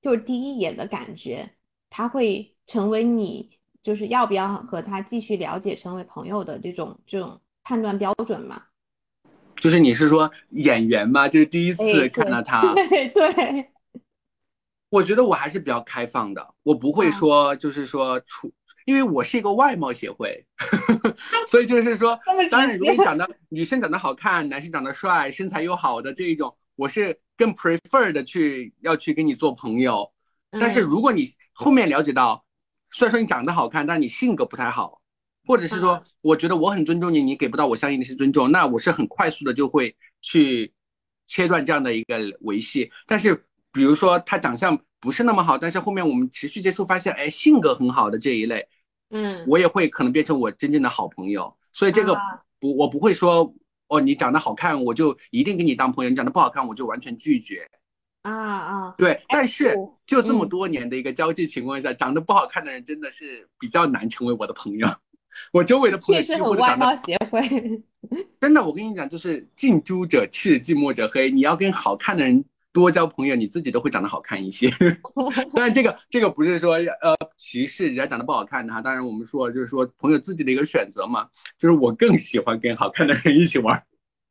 [0.00, 1.56] 就是第一眼的感觉，
[1.90, 8.62] 他会成为你就是要不要和他继续了解、成为朋友的这种这种判断标准吗？
[9.60, 11.28] 就是你是说演员吗？
[11.28, 13.70] 就是第一次看到他，对 对。
[14.88, 18.52] 我觉得我还是比较开放的，我不会说就是说出，
[18.86, 20.42] 因为我是一个外貌协会，
[21.46, 22.18] 所以就是说，
[22.50, 30.10] 当然如果你长得女生长得好看，男生长得帅，身材又好的这一种，我是更 prefer 的去要去跟你做朋友。
[30.52, 32.42] 但是如果你后面了解到，
[32.92, 35.02] 虽然说你长得好看，但你性格不太好，
[35.44, 40.72] 或者是说我觉得我很尊重你，你给不到我相应的是尊重，那我是很快速的就会去
[41.26, 42.90] 切断这样的一个维系。
[43.06, 43.44] 但是。
[43.72, 48.66] 比如说他长相不是那么好，但是后面我们持续接触发现，哎，性格很好的这一类，
[49.10, 51.54] 嗯，我也会可能变成我真正的好朋友。
[51.72, 52.16] 所以这个
[52.58, 53.52] 不，我不会说，
[53.88, 57.68] 哦，你长得好看，我就一定跟你当朋友；你长得不好看，我就完全拒绝。
[58.22, 59.20] 啊啊，对。
[59.28, 64.88] 但是就这么多年的一个交际情况下，长得不好看的人真的是比较难成为我的朋友。
[65.52, 67.40] 我周围的朋友确实很外貌协会。
[68.40, 71.30] 真的，我跟你讲，就是近朱者赤，近墨者黑。
[71.30, 72.44] 你要跟好看的人。
[72.76, 74.70] 多交朋友，你自己都会长得好看一些。
[75.54, 78.82] 当然，这个这个不是说呃歧视人家长得不好看的哈。
[78.82, 81.26] 当然，我们说就是说朋友自己的一个选择嘛。
[81.58, 83.82] 就是我更喜欢跟好看的人一起玩。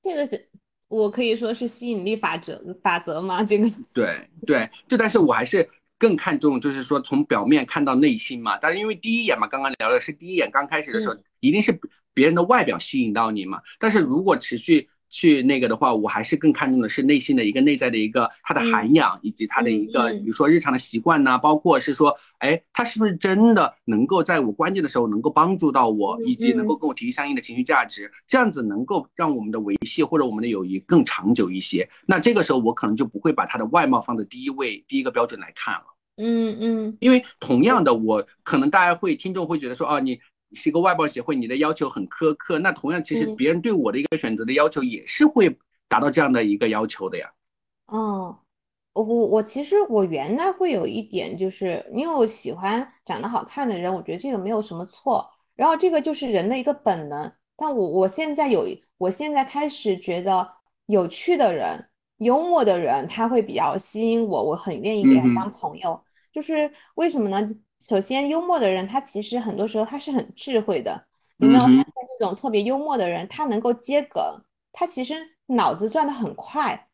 [0.04, 0.48] 这个是
[0.90, 3.44] 我可以说是吸引力法则法则吗？
[3.44, 8.60] 这个对对，就但是我还是更看重就是说从表面看到内心嘛。
[8.60, 11.76] 但是因为第一眼嘛，刚刚聊的是第一眼刚开始的时候，一定是
[12.14, 13.60] 别人的外表吸引到你嘛。
[13.80, 14.88] 但是如果持续。
[15.10, 31.88] 去那个的话，我还是更看重的是内心的一个内在的一个他的涵养，以及他的一个，比如说日常的习惯呐，包括是说，哎，他是不是真的能够在我关键的时候能够帮助到我，以及能够跟我提供相应的情绪价值，这样子能够让我们的维系或者我们的友谊更长久一些。
[32.06, 35.86] 那这个时候我可能就不会把他的外貌放在第一位、第一个标准来看了。
[36.18, 40.20] 嗯嗯，因为同样的，我可能大家会听众会觉得说，哦，你。
[40.56, 42.58] 是一个外貌协会，你的要求很苛刻。
[42.58, 45.56] 那同样，其实别人对我的一个选择的要求也是会
[45.88, 47.30] 达到这样的一个要求的呀。
[47.88, 48.39] 哦，
[48.94, 55.30] 我我我其实我原来会有一点，就是因为我喜欢长得好看的人，我觉得这个没有什么错。
[55.56, 57.32] 然后这个就是人的一个本能。
[57.56, 60.50] 但我我现在有，我现在开始觉得
[60.88, 61.88] 有趣的人、
[62.18, 66.02] 幽默的人，他会比较吸引我，我很愿意给他当朋友。
[66.34, 67.48] 就是为什么呢？
[67.88, 71.06] 首先，幽默的人他其实很多时候他是很智慧的。
[71.38, 71.86] 有没有发现
[72.17, 74.24] 这种特别幽默的人，他能够接梗，
[74.71, 75.13] 他其实
[75.48, 76.88] 脑子转得很快。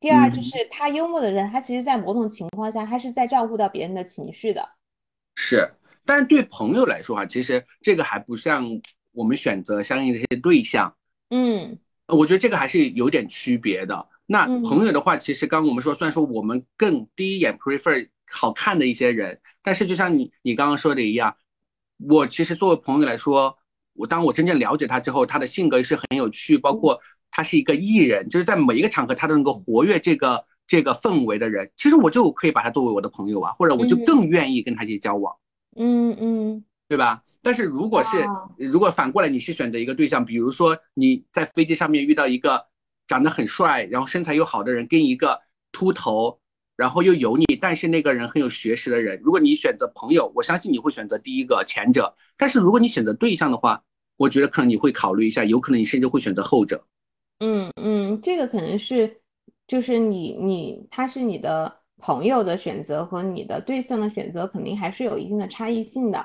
[0.00, 4.68] 第二，就是他幽默的人，他其实在某种情况下，他是在照顾到别人的情绪的。
[5.36, 5.72] 是，
[6.04, 8.64] 但是对朋友来说啊，其实这个还不像
[9.12, 10.92] 我们选择相应的一些对象，
[11.30, 14.08] 嗯我觉得这个还是有点区别的。
[14.26, 21.34] 那嗯朋友的话，其实刚刚我们说，虽然说我们更第一眼 prefer 好看的一些人，但是就像你你刚刚说的一样，
[22.08, 23.56] 我其实作为朋友来说，
[23.94, 34.04] 我当我真正了解他之后，他的性格是很有趣，包括他是一个艺人，就是在每一个场合他都能够活跃这个这个氛围的人，其实我就可以把他作为我的朋友啊，或者我就嗯。
[34.04, 35.34] 更愿意跟他一起交往。
[35.76, 36.64] 嗯嗯。
[36.88, 37.22] 对吧？
[37.42, 38.48] 但是如果是啊。
[38.56, 42.64] 如果反过来你是选择一个对象，比如说你在飞机上面遇到一个
[43.06, 45.38] 长得很帅，然后身材又好的人，跟一个
[45.70, 46.40] 秃头，
[46.78, 52.14] 然后又油腻，但是那个人很有学识的人，如果你选择朋友，我相信你会选择第一个前者。
[52.36, 53.82] 但是如果你选择对象的话，
[54.16, 56.80] 我觉得可能你会考虑一下，有可能你甚至会选择后者。
[57.40, 59.20] 嗯嗯，这个可能是
[59.66, 66.24] 就是你你他是你的朋友的选择和你的对象的选择，肯定还是有一定的差异性的。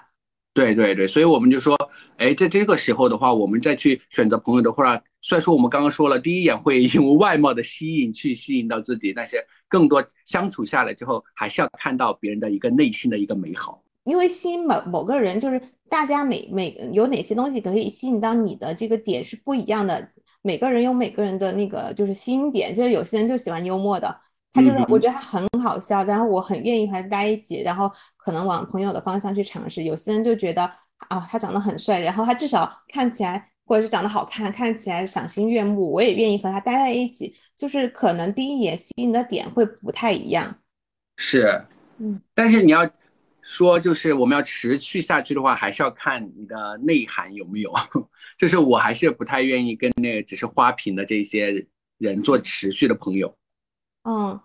[0.54, 1.76] 对对对，所以我们就说，
[2.18, 13.82] 哎，在这个时候的话，我们再去选择朋友的话，虽然说我们刚刚说了，第一眼会因为外貌的吸引去吸引到自己，但是更多相处下来之后，还是要看到别人的一个内心的一个美好。
[14.04, 20.08] 因为吸引某某个人，就是大家每每有哪些东西可以吸引到你的这个点是不一样的，
[20.44, 24.16] 每个人有每个人的那个就是吸引点，就是有些人就喜欢幽默的，
[24.54, 29.84] 他就是嗯我觉得他很好笑，然后我很愿意和他待一起，然后可能往朋友的方向去尝试。
[29.84, 30.64] 有些人就觉得
[31.10, 37.36] 啊，他长得很帅，然后他至少看起来或者是长得好看，看起来赏心悦目，我也愿意和他待在一起。
[37.58, 40.56] 就是可能第一眼吸引的点会不太一样。
[41.18, 41.66] 是，
[41.98, 42.90] 嗯，但是你要
[43.42, 47.74] 说，就是我们要持续下去的话，还是要看你的内涵有没有。
[48.38, 51.66] 就是我还是不太愿意跟那个只是花瓶的这些
[51.98, 53.36] 人做持续的朋友。
[54.04, 54.40] 嗯，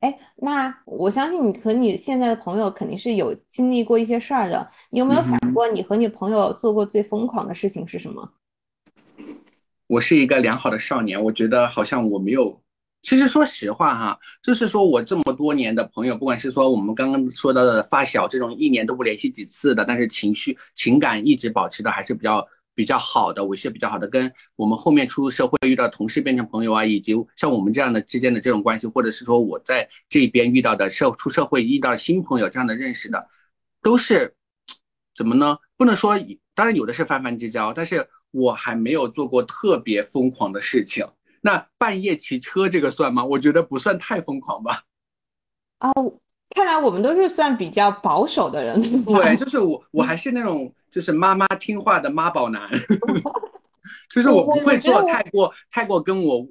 [0.00, 4.68] 哎，那我相信你和你现在的朋友肯定是有经历过一些事儿的。
[4.90, 8.32] 你有没有想过，你和你朋友做过最疯狂的事情是什么？
[9.86, 12.58] 我是一个良好的少年，我觉得好像我没有。
[13.02, 33.28] 其实说实话哈，就是说我这么多年的朋友，不管是说我们刚刚说到的发小这种一年都不联系几次的，但是情绪情感一直保持的还是比较比较好的，维系比较好的，跟我们后面出入社会遇到同事变成朋友啊，以及像我们这样的之间的这种关系，或者是说我在这边遇到的社出社会遇到新朋友这样的认识的，
[33.82, 34.34] 都是
[35.14, 35.58] 怎么呢？
[35.76, 36.18] 不能说，
[36.54, 41.06] 当然有的是泛泛之交，但是我还没有做过特别疯狂的事情。
[41.40, 43.24] 那半夜骑车这个算吗？
[43.24, 44.82] 我觉得不算太疯狂吧。
[45.80, 46.20] 哦，
[46.54, 52.70] 看来我们都是算比较保守的人， 对就是我，我还是那种就是妈妈听话的妈宝男，
[54.14, 56.46] 就是我不会做太过太过跟我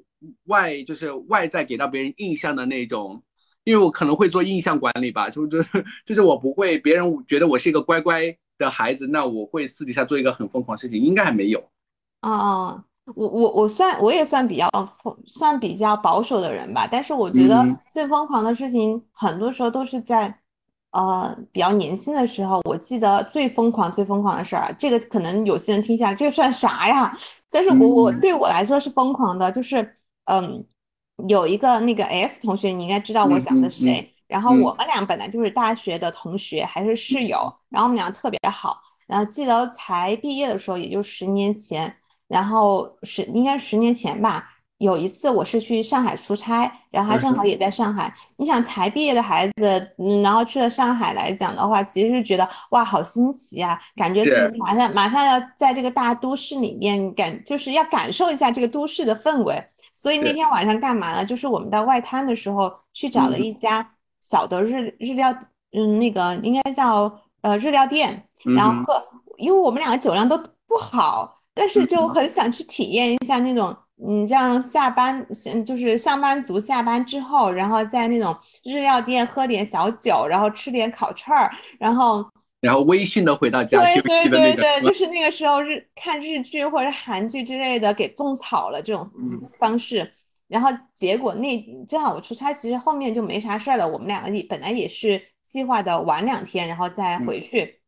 [0.46, 3.22] 外就是外在给到别人印象的那种，
[3.64, 11.64] 因为我可能会做印象管理吧，就就是就是我不会别人觉得我是一个乖乖的孩子，那我会私底下做一个很疯狂的事情，应该还没有。
[12.22, 12.84] 哦，
[13.16, 14.70] 我我我算我也算比较
[15.26, 20.34] 算比较保守的人吧，但是我觉得嗯最疯狂的事情，很多时候都是在
[20.92, 22.62] 呃比较年轻的时候。
[22.66, 27.16] 我记得最疯狂最疯狂的事儿啊，这个可能有些人听下来，这个算啥呀？
[27.50, 30.66] 但是我我嗯对我来说是疯狂的，就是嗯，
[31.28, 34.16] 有一个那个 S 同学，你应该知道我讲的嗯嗯谁。
[34.28, 38.80] 然后嗯我们俩本来就是大学的同学，还是室友，然后我们俩特别好。
[39.06, 41.94] 然后记得才毕业的时候，也就十年前。
[42.32, 48.14] 然后十应该十年前吧，有一次我是去上海出差，然后他正好也在上海。
[48.38, 59.62] 你想才毕业的孩子，嗯，然后去了上海来讲的话，其实是觉得哇，好新奇啊，感觉自己马上马上要在这个大都市里面感，就是要感受一下这个都市的氛围。
[59.94, 61.26] 所以那天晚上干嘛呢？
[61.26, 63.86] 就是我们到外滩的时候去找了嗯一家
[64.22, 65.36] 小的日日料，
[65.74, 69.04] 嗯，那个应该叫呃日料店，然后喝，
[69.38, 71.41] 因为我们两个酒量都不好。
[71.54, 75.26] 但是就嗯很想去体验一下那种，你像下班，
[75.66, 82.26] 就是上班族下班之后，然后在那种日料店喝点小酒，然后吃点烤串儿，然后
[82.62, 84.56] 然后微醺的回到家休对对。
[84.56, 90.12] 对对，就是那个时候日看日剧或者韩剧之类的，给种草了这种嗯方式。
[90.48, 93.88] 然后结果那正好我出差，其实后面就没啥事儿了。
[93.88, 97.82] 我们两个也本来也是计划的晚两天，然后再嗯回去。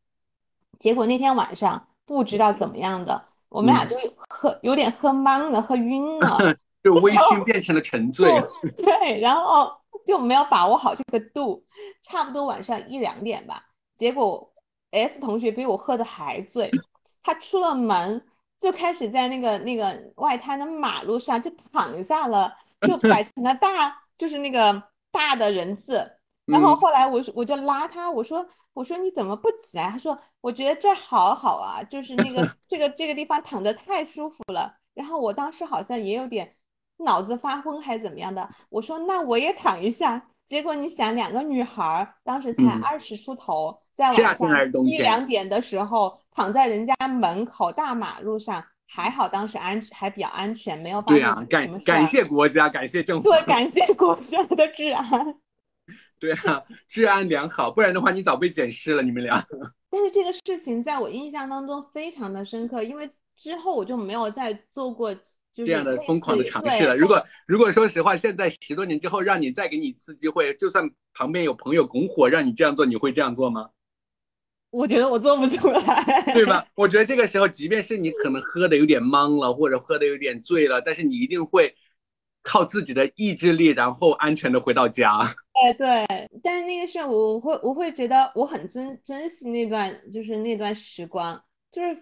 [0.78, 3.96] 结果那天晚上不知道怎么样的，我们俩嗯就
[4.28, 6.38] 喝有点喝懵了，喝晕了。
[6.82, 8.28] 就微醺变成了沉醉。
[8.76, 9.72] 对，然后
[10.04, 11.64] 就没有把握好这个度，
[12.02, 13.64] 差不多晚上一两点吧。
[13.96, 14.52] 结果
[14.90, 16.70] S 同学比我喝的还醉，
[17.22, 18.26] 他出了门
[18.58, 22.52] 就开始在那个那个外滩的马路上就躺下了，
[22.82, 29.88] 就 摆成了大，就是那个大的人字，然后后来我我就拉他，我说我说你怎么不起来？
[29.88, 34.74] 他说我觉得这好好啊，就是那个 这个这个地方躺着太舒服了。
[34.92, 36.52] 然后我当时好像也有点
[36.98, 40.28] 脑子发昏还是怎么样的，我说那我也躺一下。
[40.46, 51.86] 结果你想，两个女孩当时才二十出头，在晚上一两点的时候躺在人家门口大马路上，还好当时安还比较安全，没有发生什么事。
[51.86, 55.40] 感感谢国家，感谢政府，对，感谢国家的治安。
[56.32, 59.44] 对啊，治安良好，不然的话你早被捡尸了，你们俩。
[59.90, 65.14] 但是这个事情在我印象当中非常的深刻，因为之后我就没有再做过。
[65.56, 66.96] 这样的疯狂的尝试了。
[66.96, 73.68] 如果如果说实话，现在十多年之后，让你再给你一次机会，就算旁边有朋友拱火让你这样做，你会这样做吗？
[74.70, 76.66] 我觉得我做不出来，对吧？
[76.74, 81.72] 我觉得这个时候，即便是你可能喝的有点懵了，或者喝的有点醉了，但是你一定会
[82.44, 85.18] 靠自己的意志力，然后安全的回到家。
[85.64, 86.06] 哎，对。
[86.40, 91.42] 但是那个时候，我会我会觉得我很珍珍惜那段，就是那段时光，
[91.72, 92.00] 就是。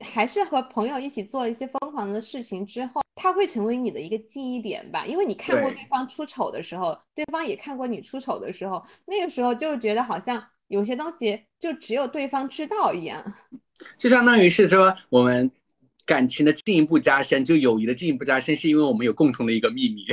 [0.00, 5.06] 还是和朋友一起做了一些疯狂的事情之后，他会成为你的一个记忆点吧？
[5.06, 13.22] 因为你看过对方出丑的时候，对方也看过你出丑的时候，那个时候就觉得好像有些东西就只有对方知道一样。
[13.96, 15.48] 就相当于是说，我们
[16.06, 20.04] 感情的进一步加深，就友谊的进一步加深，是因为我们有共同的一个秘密。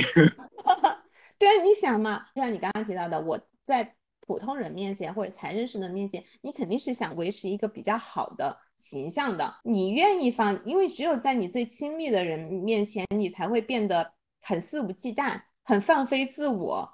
[1.38, 3.94] 对啊，你想嘛，就像你刚刚提到的，我在。
[4.24, 9.52] 普通人面前或者才认识的面前，你肯定是想维持一个比较好的形象的。
[9.64, 16.88] 你愿意放，因为只有在你最亲密的人面前，你才会变得很肆无忌惮、很放飞自我，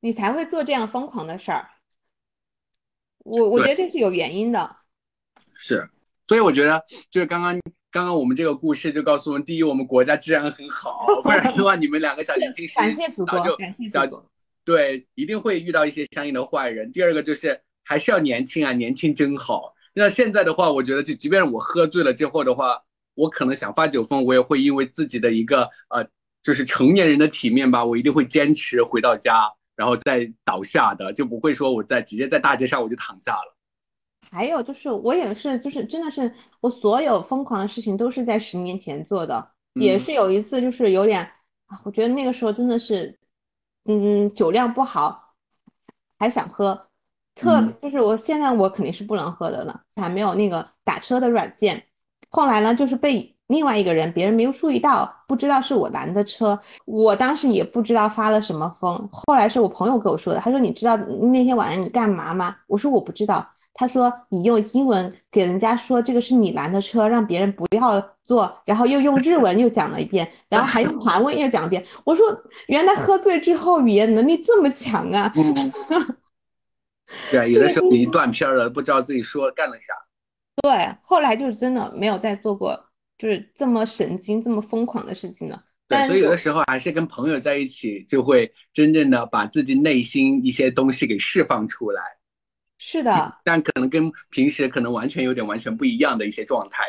[0.00, 1.66] 你才会做这样疯狂的事儿。
[3.20, 4.76] 我我觉得这是有原因的。
[5.54, 5.88] 是，
[6.28, 7.58] 所以我觉得就是刚刚
[7.94, 14.28] 刚刚我们这个故事就告诉我们：第一，我们国家治安很好， 不然的话，你们两个小年轻感谢祖国，感谢祖国。
[14.64, 16.90] 对，一定会遇到一些相应的坏人。
[16.90, 19.72] 第二个就是还是要年轻啊，年轻真好。
[19.94, 22.82] 那现在的话，我觉得就即便我喝醉了之后的话，
[23.14, 26.04] 我可能想发酒疯，我也会因为自己的一个呃，
[26.42, 33.53] 就是成年人的体面吧，我一定会坚持回到家，然后再倒下的，就不会说我在直接在大街上我就躺下了。
[34.34, 36.30] 还有就是我也是，就是真的是
[36.60, 41.22] 我所有疯狂的事情都是在十年前做的，也是有一次就是有点
[41.66, 43.16] 啊，我觉得那个时候真的是。
[43.86, 45.34] 嗯，酒量不好，
[46.18, 46.86] 还想喝，
[47.34, 51.84] 特就是我现在我肯定是不能喝的了，还没有那个打车的软件。
[52.30, 59.06] 后来呢，就是被另外一个人，别人没有注意到，不知道是我拦的车，我当时也不知道发了什么疯。
[59.12, 62.56] 后来是我朋友跟我说的，他说你知道那天晚上你干嘛吗？
[62.66, 63.46] 我说我不知道。
[63.76, 72.24] 他说：“你用英文给人家说这个是你拦的车，让别人不要坐，然后又用日文又讲了一遍，然后还用 韩文又讲一遍。”我说
[72.68, 75.30] ：“原来喝醉之后语言能力这么强啊！”
[77.30, 79.92] 对啊，有的时候你断片了，不知道自己说干了啥。
[80.62, 82.78] 对，后来就是真的没有再做过
[83.18, 85.62] 就是这么神经、这么疯狂的事情了。
[85.88, 92.02] 对，所以有的时候还是跟朋友在一起，就会真正的把自己内心一些东西给释放出来。
[92.76, 96.84] 是的，但可能跟平时可能完全有点完全不一样的一些状态，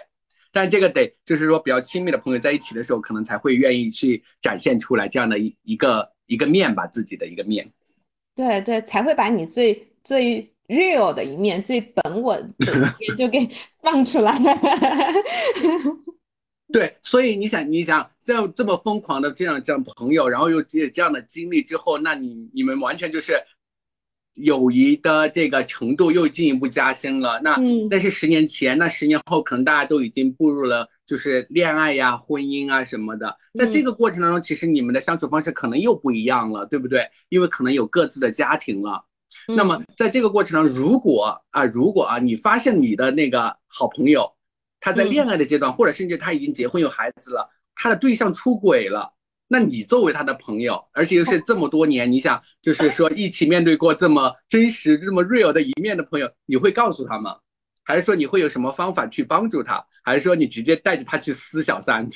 [0.52, 7.72] 但这个得就是说比较亲密的朋友在一起的时候，可能才会愿意去展现出来这样的一一个一个面吧，自己的一个面。
[8.36, 12.50] 对对，才会把你最最 real 的一面、最本我的
[13.00, 13.48] 一面 就给
[13.82, 14.38] 放出来。
[16.74, 23.34] 对，所以你想，你想这样这么疯狂的这样这样朋友，然后又有这样的经历之后，那你你们完全就是。
[24.36, 27.40] 友谊的这个程度又进一步加深了。
[27.44, 27.58] 那
[27.90, 33.36] 那是十年前，那十年后可能大家都已经步入了就是恋爱呀、婚姻啊什么的。
[33.54, 37.10] 在这个过程当中，其实你们的相处方式可能又不一样了，对不对？
[37.30, 39.04] 因为可能有各自的家庭了。
[39.48, 44.32] 那么在这个过程中，如果啊，如果啊，你发现你的那个好朋友
[44.80, 49.14] 他在恋爱的阶段，或者甚至他已经结婚有孩子了，他的对象出轨了。
[49.48, 57.38] 那你作为他的朋友，而且又是这么多年，你想就是说一起面对过这么真实、这么 real 的一面的朋友，你会告诉他吗？
[57.84, 59.86] 还是说你会有什么方法去帮助他？
[60.04, 62.08] 还是说你直接带着他去撕小三？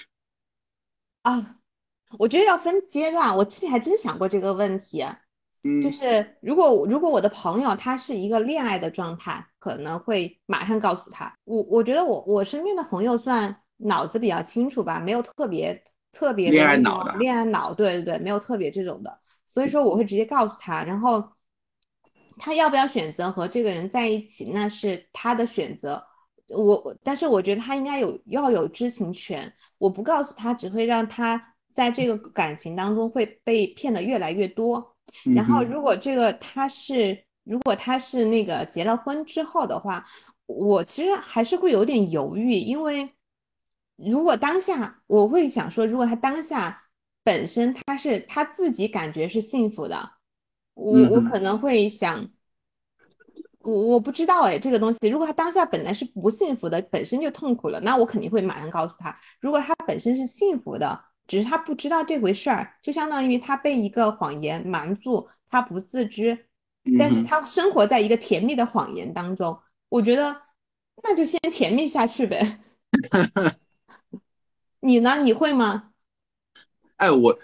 [1.22, 1.58] 啊，
[2.18, 3.38] 我觉得要分阶段。
[3.38, 5.06] 我之前还真想过这个问题，
[5.64, 11.32] 嗯，就是如果如果我的朋友他是一个恋爱的状态，可能会马上告诉他。
[11.44, 15.80] 我我觉得我我身边的朋友算脑子比较清楚吧，没有特别。
[16.12, 17.14] 特别恋爱脑的。
[17.18, 21.24] 恋爱脑，对对对，没有特别这种的，所以说我会直接告诉他，然后
[22.38, 26.04] 他要不要选择和这个人在一起，那是他的选择。
[26.50, 31.40] 我但是我觉得他应该有要有知情权，我不告诉他，只会让他
[31.72, 34.96] 在这个感情当中会被骗的越来越多。
[35.36, 40.04] 然后如果这个他是如果他是那个结了婚之后的话，
[40.48, 43.08] 我其实还是会有点犹豫，因为
[44.08, 46.84] 如果当下我会想说，如果他当下
[47.24, 50.12] 本身他是他自己感觉是幸福的，
[50.74, 52.30] 我我可能会想。
[53.62, 59.14] 我我不知道哎，这个东西，如果他当下本来是不幸福的，本身就痛苦了，那我肯定会马上告诉他。
[59.42, 60.98] 如果他本身是幸福的，
[61.28, 66.48] 只是他不知道这回事儿，就相当于他被一个谎言瞒住，他不自知，
[66.98, 69.60] 但是他生活在一个甜蜜的谎言当中。
[69.90, 70.42] 我觉得
[71.04, 72.62] 那就先甜蜜下去呗。
[74.82, 75.22] 你呢？
[75.22, 75.92] 你会吗？
[76.98, 77.40] 哎，我。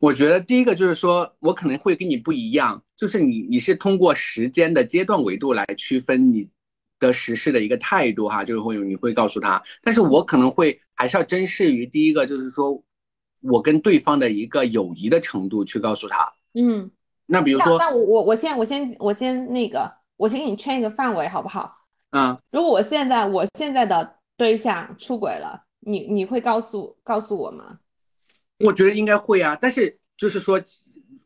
[0.00, 6.48] 我觉得第一个就是说，我可能会跟你不一样，就是你你是通过时间的阶段维度来区分你
[6.98, 12.82] 的实事的一个态度哈，就是会你会告诉他，但是我可能会还是要珍视于第一个，就是说
[13.42, 16.32] 我跟对方的一个友谊的程度去告诉他。
[16.54, 16.90] 嗯，
[17.26, 21.76] 那比如说，那我我我先我先我先那个，我先给你圈一个范围好不好？
[22.12, 27.80] 嗯，如果我现在我现在的对象出轨了，你你会告诉告诉我吗？
[28.64, 30.62] 我觉得应该会啊，但是就是说，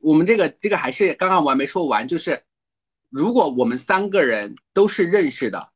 [0.01, 2.41] 我们这个这个还是刚刚我还没说完，就是
[3.11, 5.69] 如果我们三个人都是认识的，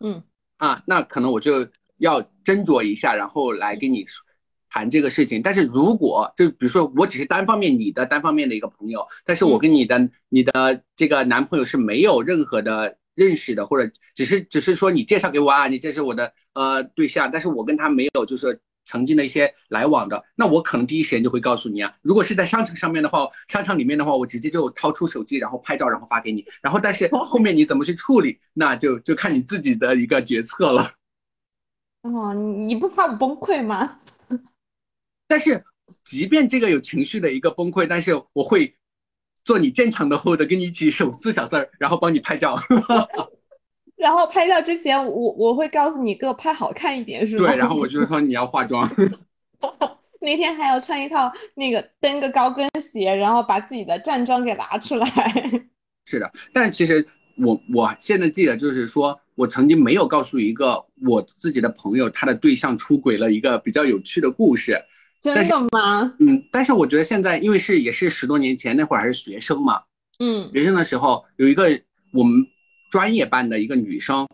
[0.00, 0.22] 嗯
[0.56, 1.68] 啊，那可能我就
[1.98, 4.04] 要斟酌一下，然后来跟你
[4.70, 5.42] 谈这个事情。
[5.42, 18.60] 但是如果就比如说我只是单方面你的单方面的一个朋友，但是我跟你的你的这个男朋友是没有任何的认识的，或者只是只是说你介绍给我啊，你这是我的呃对象，但是我跟他没有就是。
[18.86, 21.90] 曾经的一些来往的，那我可能第一时间就会告诉你啊。
[22.02, 26.44] 如果是在商场上面的话，商场里面的话，我直接就掏出手机，然后拍照，然后发给你。
[26.60, 30.92] 然后，但是后面你怎么去处理，那就就看你自己的一个决策了。
[32.02, 34.00] 哦，你不怕我崩溃吗？
[35.26, 35.64] 但是，
[36.04, 38.76] 即便这个有情绪的一个崩溃，但是我会
[39.44, 42.58] 做你坚强的后的，跟你一起手撕小三儿，然后帮你拍照。
[43.96, 47.46] 然后拍照之前，我我会告诉你，给我拍好看一点，是吗？
[47.46, 48.90] 对，然后我就说你要化妆，
[50.20, 55.06] 那天还要穿一套那个蹬个高跟鞋，然后把自己的站桩给拿出来。
[56.06, 57.06] 是的，但其实
[57.38, 64.78] 我我现在记得就是说我曾经没有告诉一个我自己的朋友，他的对象出轨了一个比较有趣的故事。
[65.32, 66.14] 真的吗？
[66.20, 69.82] 嗯，但是我觉得现在因为是也是十多年前那会儿还是学生嘛，
[70.18, 71.64] 嗯，学生的时候有一个
[72.12, 72.46] 我们。
[72.90, 74.28] 专业班的一个女生，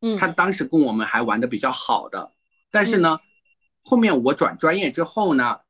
[0.00, 2.32] 嗯，她当时跟我们还玩的比较好的，
[2.68, 3.20] 但是呢，
[3.84, 5.60] 后面我转专业之后呢，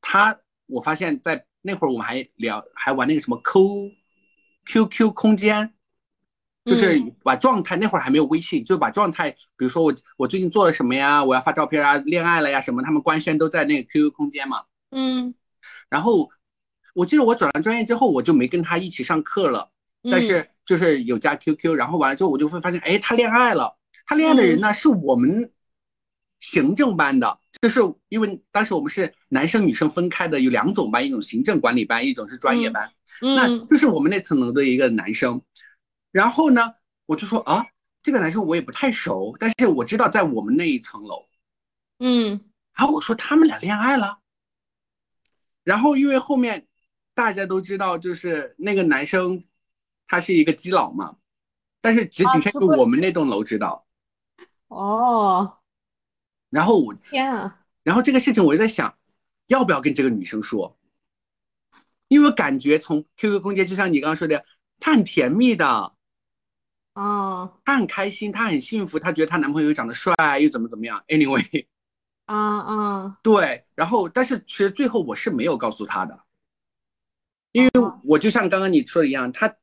[0.00, 3.92] 她我发现在那会儿我们还聊还玩那个什么 Q
[4.64, 5.74] Q Q 空间，
[6.64, 15.34] 就是把状态那会儿还没有微信，就把状态，比如说我我最近做了什么呀，我要发照片啊，恋爱了呀什么，他们官宣都在那个 Q Q 空间嘛，嗯，
[15.88, 16.28] 然后
[16.94, 19.70] 我记得我转完专业之后，我就没跟他一起上课了，
[20.10, 20.48] 但是。
[20.66, 23.76] 就是有加 QQ，然后完了之后，我就会发现，哎，他恋爱了。
[24.06, 25.50] 他恋爱的人呢，是我们
[26.38, 32.88] 行政班的，就是因为当时我们是男生女生分开的，有两种班，一种行政管理班，一种是专业班。
[33.20, 35.42] 那就是我们那层楼的一个男生。
[36.10, 36.74] 然后呢，
[37.06, 37.66] 我就说啊，
[38.02, 41.28] 这个男生我也不太熟，但是我知道在我们那一层楼。
[41.98, 42.40] 嗯。
[42.74, 44.20] 然后我说他们俩恋爱了。
[45.62, 46.66] 然后因为后面
[47.14, 49.44] 大家都知道，就是那个男生。
[50.12, 51.18] 他是一个基佬嘛，
[51.80, 53.86] 但是只仅限于我们那栋楼知道。
[54.66, 55.58] 哦，
[56.48, 57.60] 然后我天啊！
[57.84, 58.98] 然后这个事情我就在想，
[59.46, 60.76] 要不要跟这个女生说？
[62.08, 64.44] 因为感觉从 QQ 空间，就像你刚刚说的，
[64.80, 65.94] 他很甜蜜的。
[67.02, 67.50] 哦。
[67.64, 71.02] 她很开心，她很幸福，她觉得她男朋友长得帅，又怎么怎么样。
[71.08, 71.66] Anyway。
[72.26, 73.18] 啊啊。
[73.22, 76.18] 对，然后但是其实最后我是没有告诉她的，
[77.52, 77.70] 因为
[78.04, 79.54] 我就像刚刚你说的一样，她。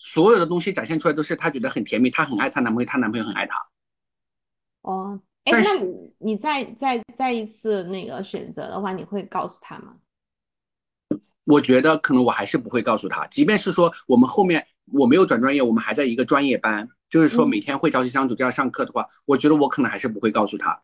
[0.00, 3.56] 所有的东西展现出来都是她觉得很甜蜜，她很爱她男朋友，她男朋友很爱她。
[4.82, 9.96] 哦，哎，那你你再再再一次那个选择的话，你会告诉他吗？
[11.42, 20.80] 我觉得可能我还是不会告诉他，即便是说我们后面我没有转专业，我们还在一个专业班，就是说每天会朝夕相处这样上课的话，我觉得我可能还是不会告诉他。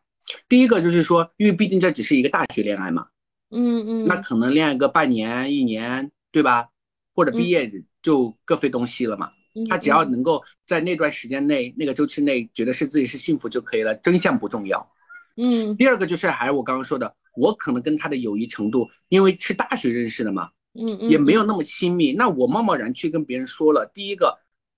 [0.49, 3.07] 第一个就是说，因为毕竟这只是一个大学恋爱嘛，
[3.51, 6.67] 嗯嗯，那可能恋爱个半年一年，对吧？
[7.13, 7.71] 或者毕业。
[8.05, 9.31] 就各飞东西了嘛，
[9.67, 14.87] 他只要能够在那段时间内、那个周期内觉得是自己是幸福就可以了，真相不重要。
[15.35, 22.13] 嗯，第二个就是还是我刚刚说的，我可能跟他的友谊程度，因为是大学认识的嘛，嗯嗯，也没有那么亲密。
[22.13, 24.37] 那我贸贸然去跟别人说了，第一个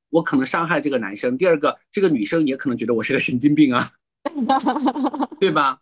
[0.09, 3.91] 我可能伤害这个男生，第二个这个女生也可能觉得我是个神经病啊，
[5.39, 5.79] 对吧？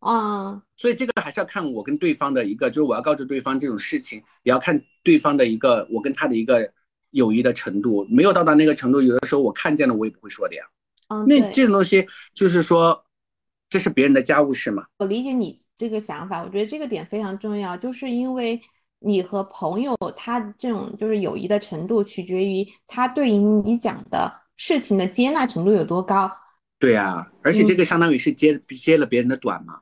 [0.00, 6.72] 啊，所以这个还是要看我跟对方的一个，就是我要告知对方这种事情，也要看对方的一个我跟他的一个
[7.10, 10.64] 友谊的程度，没有到达那个程度，有的时候我看见了我也不会说的呀。
[11.08, 13.04] 嗯，那这种东西就是说，
[13.70, 14.86] 这是别人的家务事嘛。
[14.98, 18.60] 我理解你这个想法，我觉得这个点非常重要，就是因为
[19.04, 26.30] 你和朋友他这种就是友谊的程度，取决于他对于你讲的事情的接纳程度有多高。
[26.78, 29.80] 对啊、而且这个相当于是接接了别人的短嘛。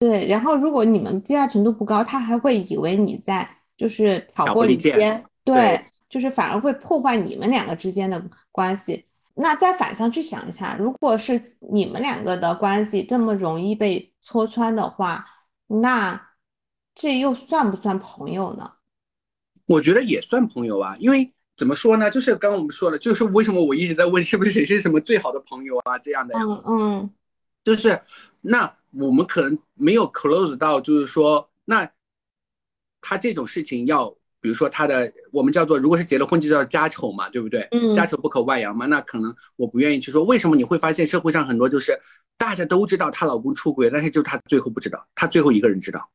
[0.00, 9.06] 对，然后如果你们接纳程度不高，他还会以为你在就是挑拨离间间，对，对就是反而会破坏你们两个之间的关系。
[9.34, 11.40] 那再反向去想一下，如果是
[11.72, 15.24] 你们两个的关系这么容易被戳穿的话，
[15.68, 16.20] 那
[16.94, 18.72] 这又算不算朋友呢？
[19.66, 21.26] 我觉得也算朋友啊，因为
[21.56, 27.10] 怎么说呢，就是刚刚我们说了，就是为什么我一直在问是不是谁是什么最好的朋友啊这样的呀，嗯嗯
[27.64, 28.00] 就是
[28.40, 31.88] 那我们可能没有 close 到，就是说那
[33.00, 37.66] 他这种事情要，比如说他的我们叫做如果是结了婚就叫家丑嘛，对不对？
[37.70, 41.98] 嗯家丑不可外扬嘛，那可能我不愿意去说，为什么你会发现社会上很多就是
[42.36, 46.10] 大家都知道她老公出轨，但是就她最后不知道，她最后一个人知道。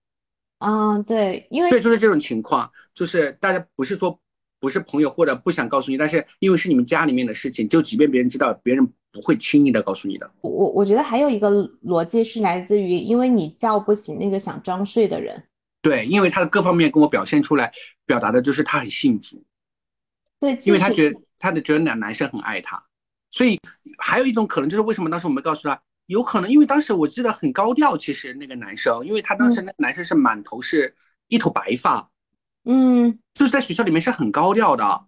[0.60, 4.20] 嗯，对，因为对，就是这种情况，就是大家不是说
[4.60, 10.30] 不是朋友或者不想告诉你，但是因为是你们家里面的事情，就即便别人知道，别人不会轻易的告诉你的。
[10.42, 11.50] 我我我觉得还有一个
[11.86, 15.44] 逻辑是来自于，因为你叫不醒那个想装睡的人。
[15.82, 17.72] 对，因为他的各方面跟我表现出来，
[18.06, 19.42] 表达的就是他很幸福，
[20.40, 22.84] 对，因为他觉得他的觉得男男生很爱他，
[23.32, 23.60] 所以
[24.00, 30.96] 还有一种可能就是为什么当时我没告诉他，有可能因为当时我记得很高调，其实那个男生，因为他当时那个男生是满头是
[31.28, 32.10] 一头白发，
[32.66, 35.06] 嗯，就是在学校里面是很高调的，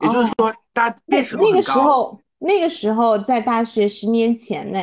[0.00, 1.70] 也就是说大家那辨识度那个时。
[1.72, 4.78] 候，那个时候在大学十年前呢，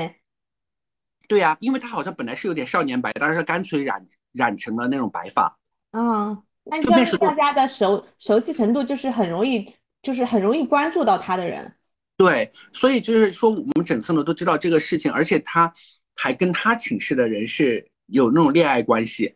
[1.27, 5.57] 对呀、因为他好像本来是有点少年白，但是干脆染染成了那种白发。
[5.91, 11.75] 嗯，那这样就辨识度大家的熟熟悉程度就是很容易，就是很容易关注到他的人。
[12.21, 15.73] 对，所以就是说，我们整层楼都知道这个事情，而且他
[16.15, 19.33] 还跟他寝室的人是有那种恋爱关系，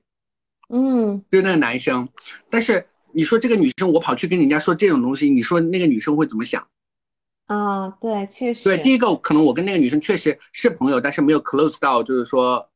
[0.70, 2.08] 嗯，就是那个男生。
[2.48, 6.64] 但是你说这个女生，我跑去跟人家说这种东西，你说那个女生会怎么想？
[7.48, 12.70] 啊，对，确实，对，第一个可能我跟那个女生确实是朋友，但是没有 close 到，就是说，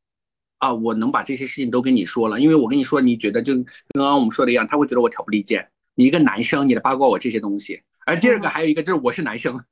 [0.58, 7.80] 啊，我能把这些事情都跟你说了，因为我跟你说，你觉得就跟刚刚我们说的一样，他会觉得我挑拨离间，你一个男生，你来八卦我这些东西。
[8.06, 9.62] 而第二个嗯还有一个就是我是男生，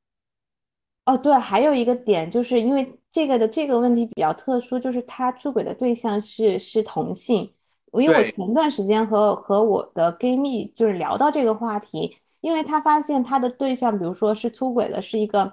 [1.09, 7.50] 哦，对，还有一个点，就是因为这个的这个问题比较特殊，就是他出轨的对象是是同性。
[7.92, 15.50] 因为我对前段时间和和我的闺蜜就是聊到这个话题，因为他发现他的对象，比如说是出轨的是一个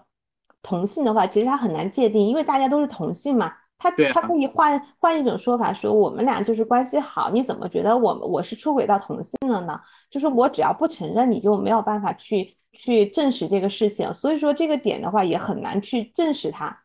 [0.62, 3.53] 同性的话，其实他很难界定，因为大家都是同性嘛。
[3.78, 9.80] 他对啊她可以换换一种说法，说我们俩就是关系好，你怎么觉得我我是出轨到同性了呢？
[10.10, 16.82] 就是我只要不承认，你就没有办法去去证实这个事情，所以说这个点的话也很难去证实它。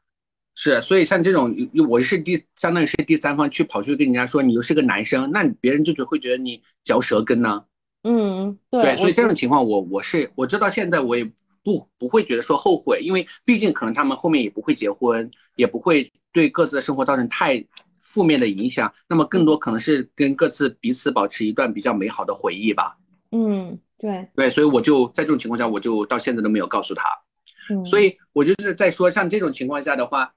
[0.55, 1.55] 是，所以像这种，
[1.89, 7.65] 我是第相当于是第三方去跑去跟人家说你又是个男生，那别人就只会觉得你嚼舌根呢、
[8.03, 11.25] 嗯，对，对，所以这种情况我我是我知道现在我也
[11.63, 17.65] 不不会觉得说后悔，因为毕竟可能他们后面也不会结婚，也不会对各自的生活造成太
[18.01, 22.99] 负面的影响，那么更多可能是跟各自彼此保持一段比较美好的回忆吧。
[23.31, 27.05] 嗯，对，对，所以我就在这种情况下，我就到现在都没有告诉他。
[27.71, 30.33] 嗯，所以我就是在说，像这种情况下的话，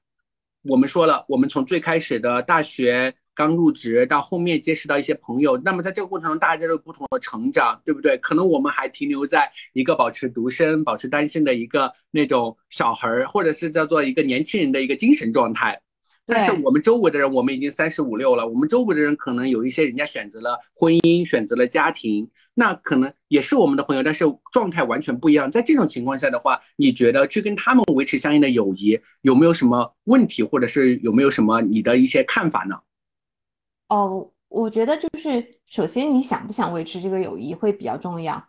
[0.64, 8.18] 我们说了，我们从最开始的大学刚入职到后面结识到一些朋友，那么在这个过程中，大家都有不同的成长，对不对？
[8.18, 15.82] 可能我们还停留在一个保持独身、保持单身的一个那种小孩儿，或者是叫做一个年轻人的一个精神状态。
[16.26, 25.52] 但是我们周围的人，我们已经三十五六了，我们周围的人可能有一些人家选择了婚姻，选择了家庭，那可能也是我们的朋友，但是状态完全不一样。
[25.52, 32.76] 在这种情况下的话，你觉得去跟他们维持相应的友谊，有没有什么问题，或者是有没有什么你的一些看法呢？
[33.90, 38.42] 哦，我觉得就是首先你想不想维持这个友谊会比较重要，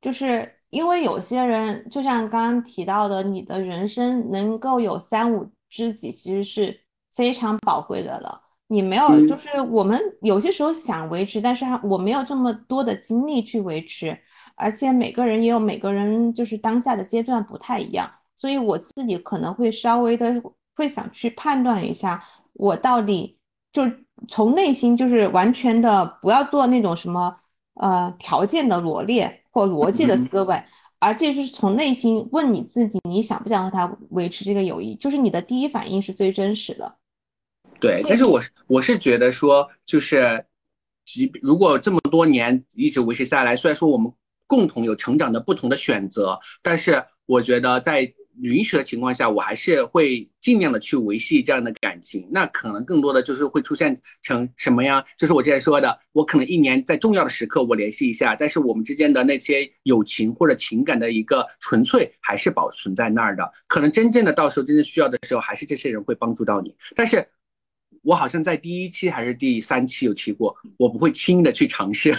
[0.00, 6.81] 就是因为有些人就像刚刚提到的，你的人生能够有三五知己，其实是
[7.14, 8.42] 非常宝贵的了。
[8.68, 14.18] 你没有，嗯就是我们有些时候想维持，但是还我没有这么多的精力去维持，
[14.54, 20.42] 而且每个人也有每个人就是当下的阶段不太一样，所以我自己可能会稍微的
[20.74, 23.38] 会想去判断一下，我到底
[23.74, 27.36] 就是从内心就是完全的不要做那种什么
[27.74, 30.64] 呃条件的罗列或逻辑的嗯思维，
[30.98, 36.96] 而这就是从内心问你自己，你想不想和他维持这个友谊，就是你的第一反应是最真实的。
[37.82, 40.42] 对，但是我我是觉得说，就是
[41.04, 44.10] 即如果这么多年一直维持下来，虽然说我们
[44.46, 48.10] 共同有成长的不同的选择，但是我觉得在。
[48.40, 52.26] 允许的情况下，我还是会尽量的去维系这样的感情。
[52.32, 55.04] 那可能更多的就是会出现成什么呀？
[55.18, 63.44] 就是我之前说的，我可能一年在重要的时刻我联系一下，但是我们之间的那些友情或者情感的一个纯粹还是保存在那儿的。
[63.68, 66.74] 可能真正的到时候真正需要的时候，还是这些人会帮助到你。
[66.96, 67.22] 但是，
[68.02, 72.16] 我好像在第一期还是第三期有提过，我不会轻易的去尝试。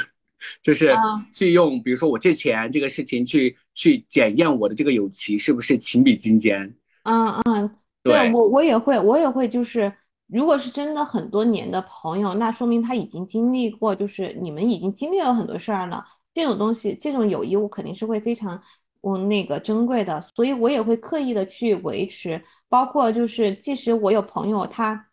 [0.62, 0.94] 就是
[1.34, 6.62] 去用，比如说我借钱这个事情去去检验我的这个友情是不是情比金坚。
[7.04, 9.94] 嗯嗯，对我我也会我也会就是，
[10.28, 16.06] 如果是真的很多年的朋友，那说明他已经经历过，就是你们已经经历了很多事儿了。
[16.34, 18.62] 这种东西，这种友谊，我肯定是会非常
[19.00, 22.44] 我那个珍贵的，所以我也会刻意的去维持。
[22.68, 25.08] 包括就是，即使我有朋友他。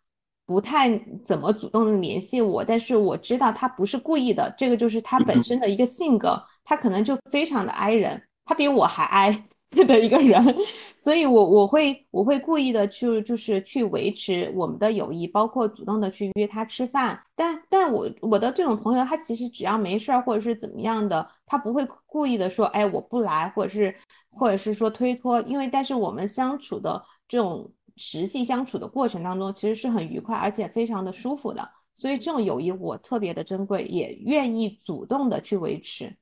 [0.51, 0.89] 不太
[1.23, 9.45] 怎么主动联系我，但是我知道他不是故意的，这个就是他本身的一个性格，他可能就非常的挨人，他比我还挨
[9.87, 10.43] 的一个人，
[10.97, 23.95] 所以我我会我会故意的去就是去维持我们的友谊，包括主动的去约他吃饭，但但我我的这种朋友，他其实只要没事儿或者是怎么样的，他不会故意的说，哎，我不来，或者是
[24.29, 27.71] 或者是说推脱，因为但是我们相处的这种。
[27.97, 36.17] 实际相处的过程当中，其实是很愉快，而且非常的舒服的，所以这种友谊我特别的珍贵，也愿意主动的去维持。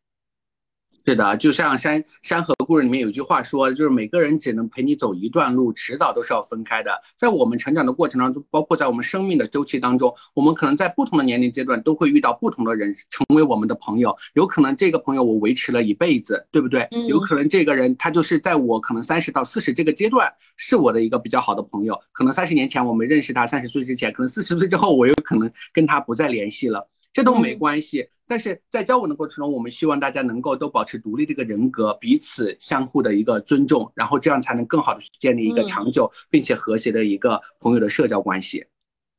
[1.01, 6.91] 是的，就像《山山河故事》里面有句话说，就是每个人只能陪你走一段路，迟早都是要分开的。
[7.15, 14.13] 在我们成长的过程当中，包括在我们生命的周期当中，我们可能在不同的年龄阶段都会遇到不同的人，成为我们的朋友。
[14.33, 16.85] 有可能这个朋友我维持了一辈子，对不对？
[17.07, 21.97] 有可能这个人他就是在我可能三十到四十这个阶段是我的一个比较好的朋友。
[22.11, 26.89] 可能三十年前我没认识他，三十岁之前，可能四十岁之后我有可能跟他不再联系了。
[27.11, 38.65] 这都没关系，但是在交往的过程中，我们希望大家能够都保持独立的一个人格，彼此相互的一个尊重，然后这样才能更好的去建立一个长久并且和谐的一个朋友的社交关系。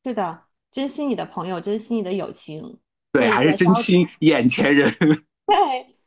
[0.04, 2.78] 是的，珍惜你的朋友，珍惜你的友情。
[3.12, 4.94] 对，还是珍惜眼前人。
[5.46, 5.56] 对，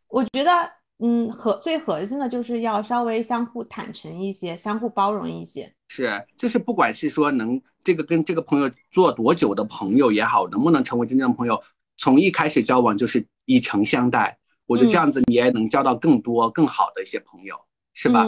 [0.08, 0.52] 我觉得，
[1.00, 5.74] 嗯，核最核心的就是要稍微相互坦诚一些，相互包容一些。
[5.96, 11.62] 是，就是不管是说能这个跟这个朋友做多久的朋友也好，能不能成为真正的朋友，
[11.98, 14.36] 从一开始交往就是以诚相待，
[14.66, 17.56] 我觉得这样子你也能交到更多更好的一些朋友，
[17.94, 18.26] 是吧？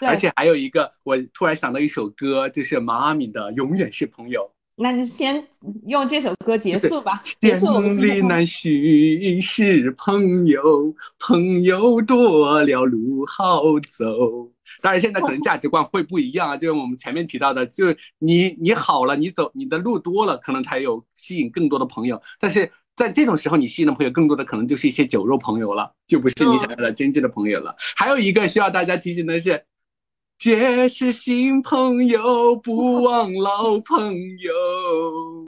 [0.00, 4.40] 而且还有一个，我突然想到一首歌，就是毛阿敏的《永远是朋友》。
[4.76, 5.46] 那就先
[5.86, 7.18] 用这首歌结束吧。
[7.42, 14.50] 千里难寻是朋友，朋友多了路好走。
[14.82, 22.20] 当然，现在可能价值观会不一样啊， 就像我们前面提到的，就是你你好了，你走你的路多了，可能才有吸引更多的朋友。
[22.40, 27.74] 但是在这种时候，你吸引的朋友更多的可能就是一些酒肉朋友了，就不是你想要的真正的朋友了。
[27.96, 29.64] 还有一个需要大家提醒的是，
[30.38, 35.46] 结识新朋友，不忘老朋友。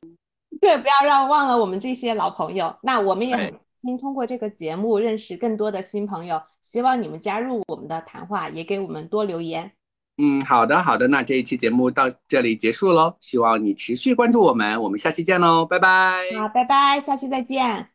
[0.61, 2.75] 对，不要让忘了我们这些老朋友。
[2.83, 3.53] 那我们也很。
[3.85, 9.71] 新通过这个节目认识更多的新朋友，希望你们加入我们的谈话，也给我们多留言。
[10.17, 16.23] 嗯，好的，好的，那这一期节目到这里结束喽，希望你持续关注我们，我们下期见喽，拜拜。
[16.39, 17.91] 好，拜拜，下期再见。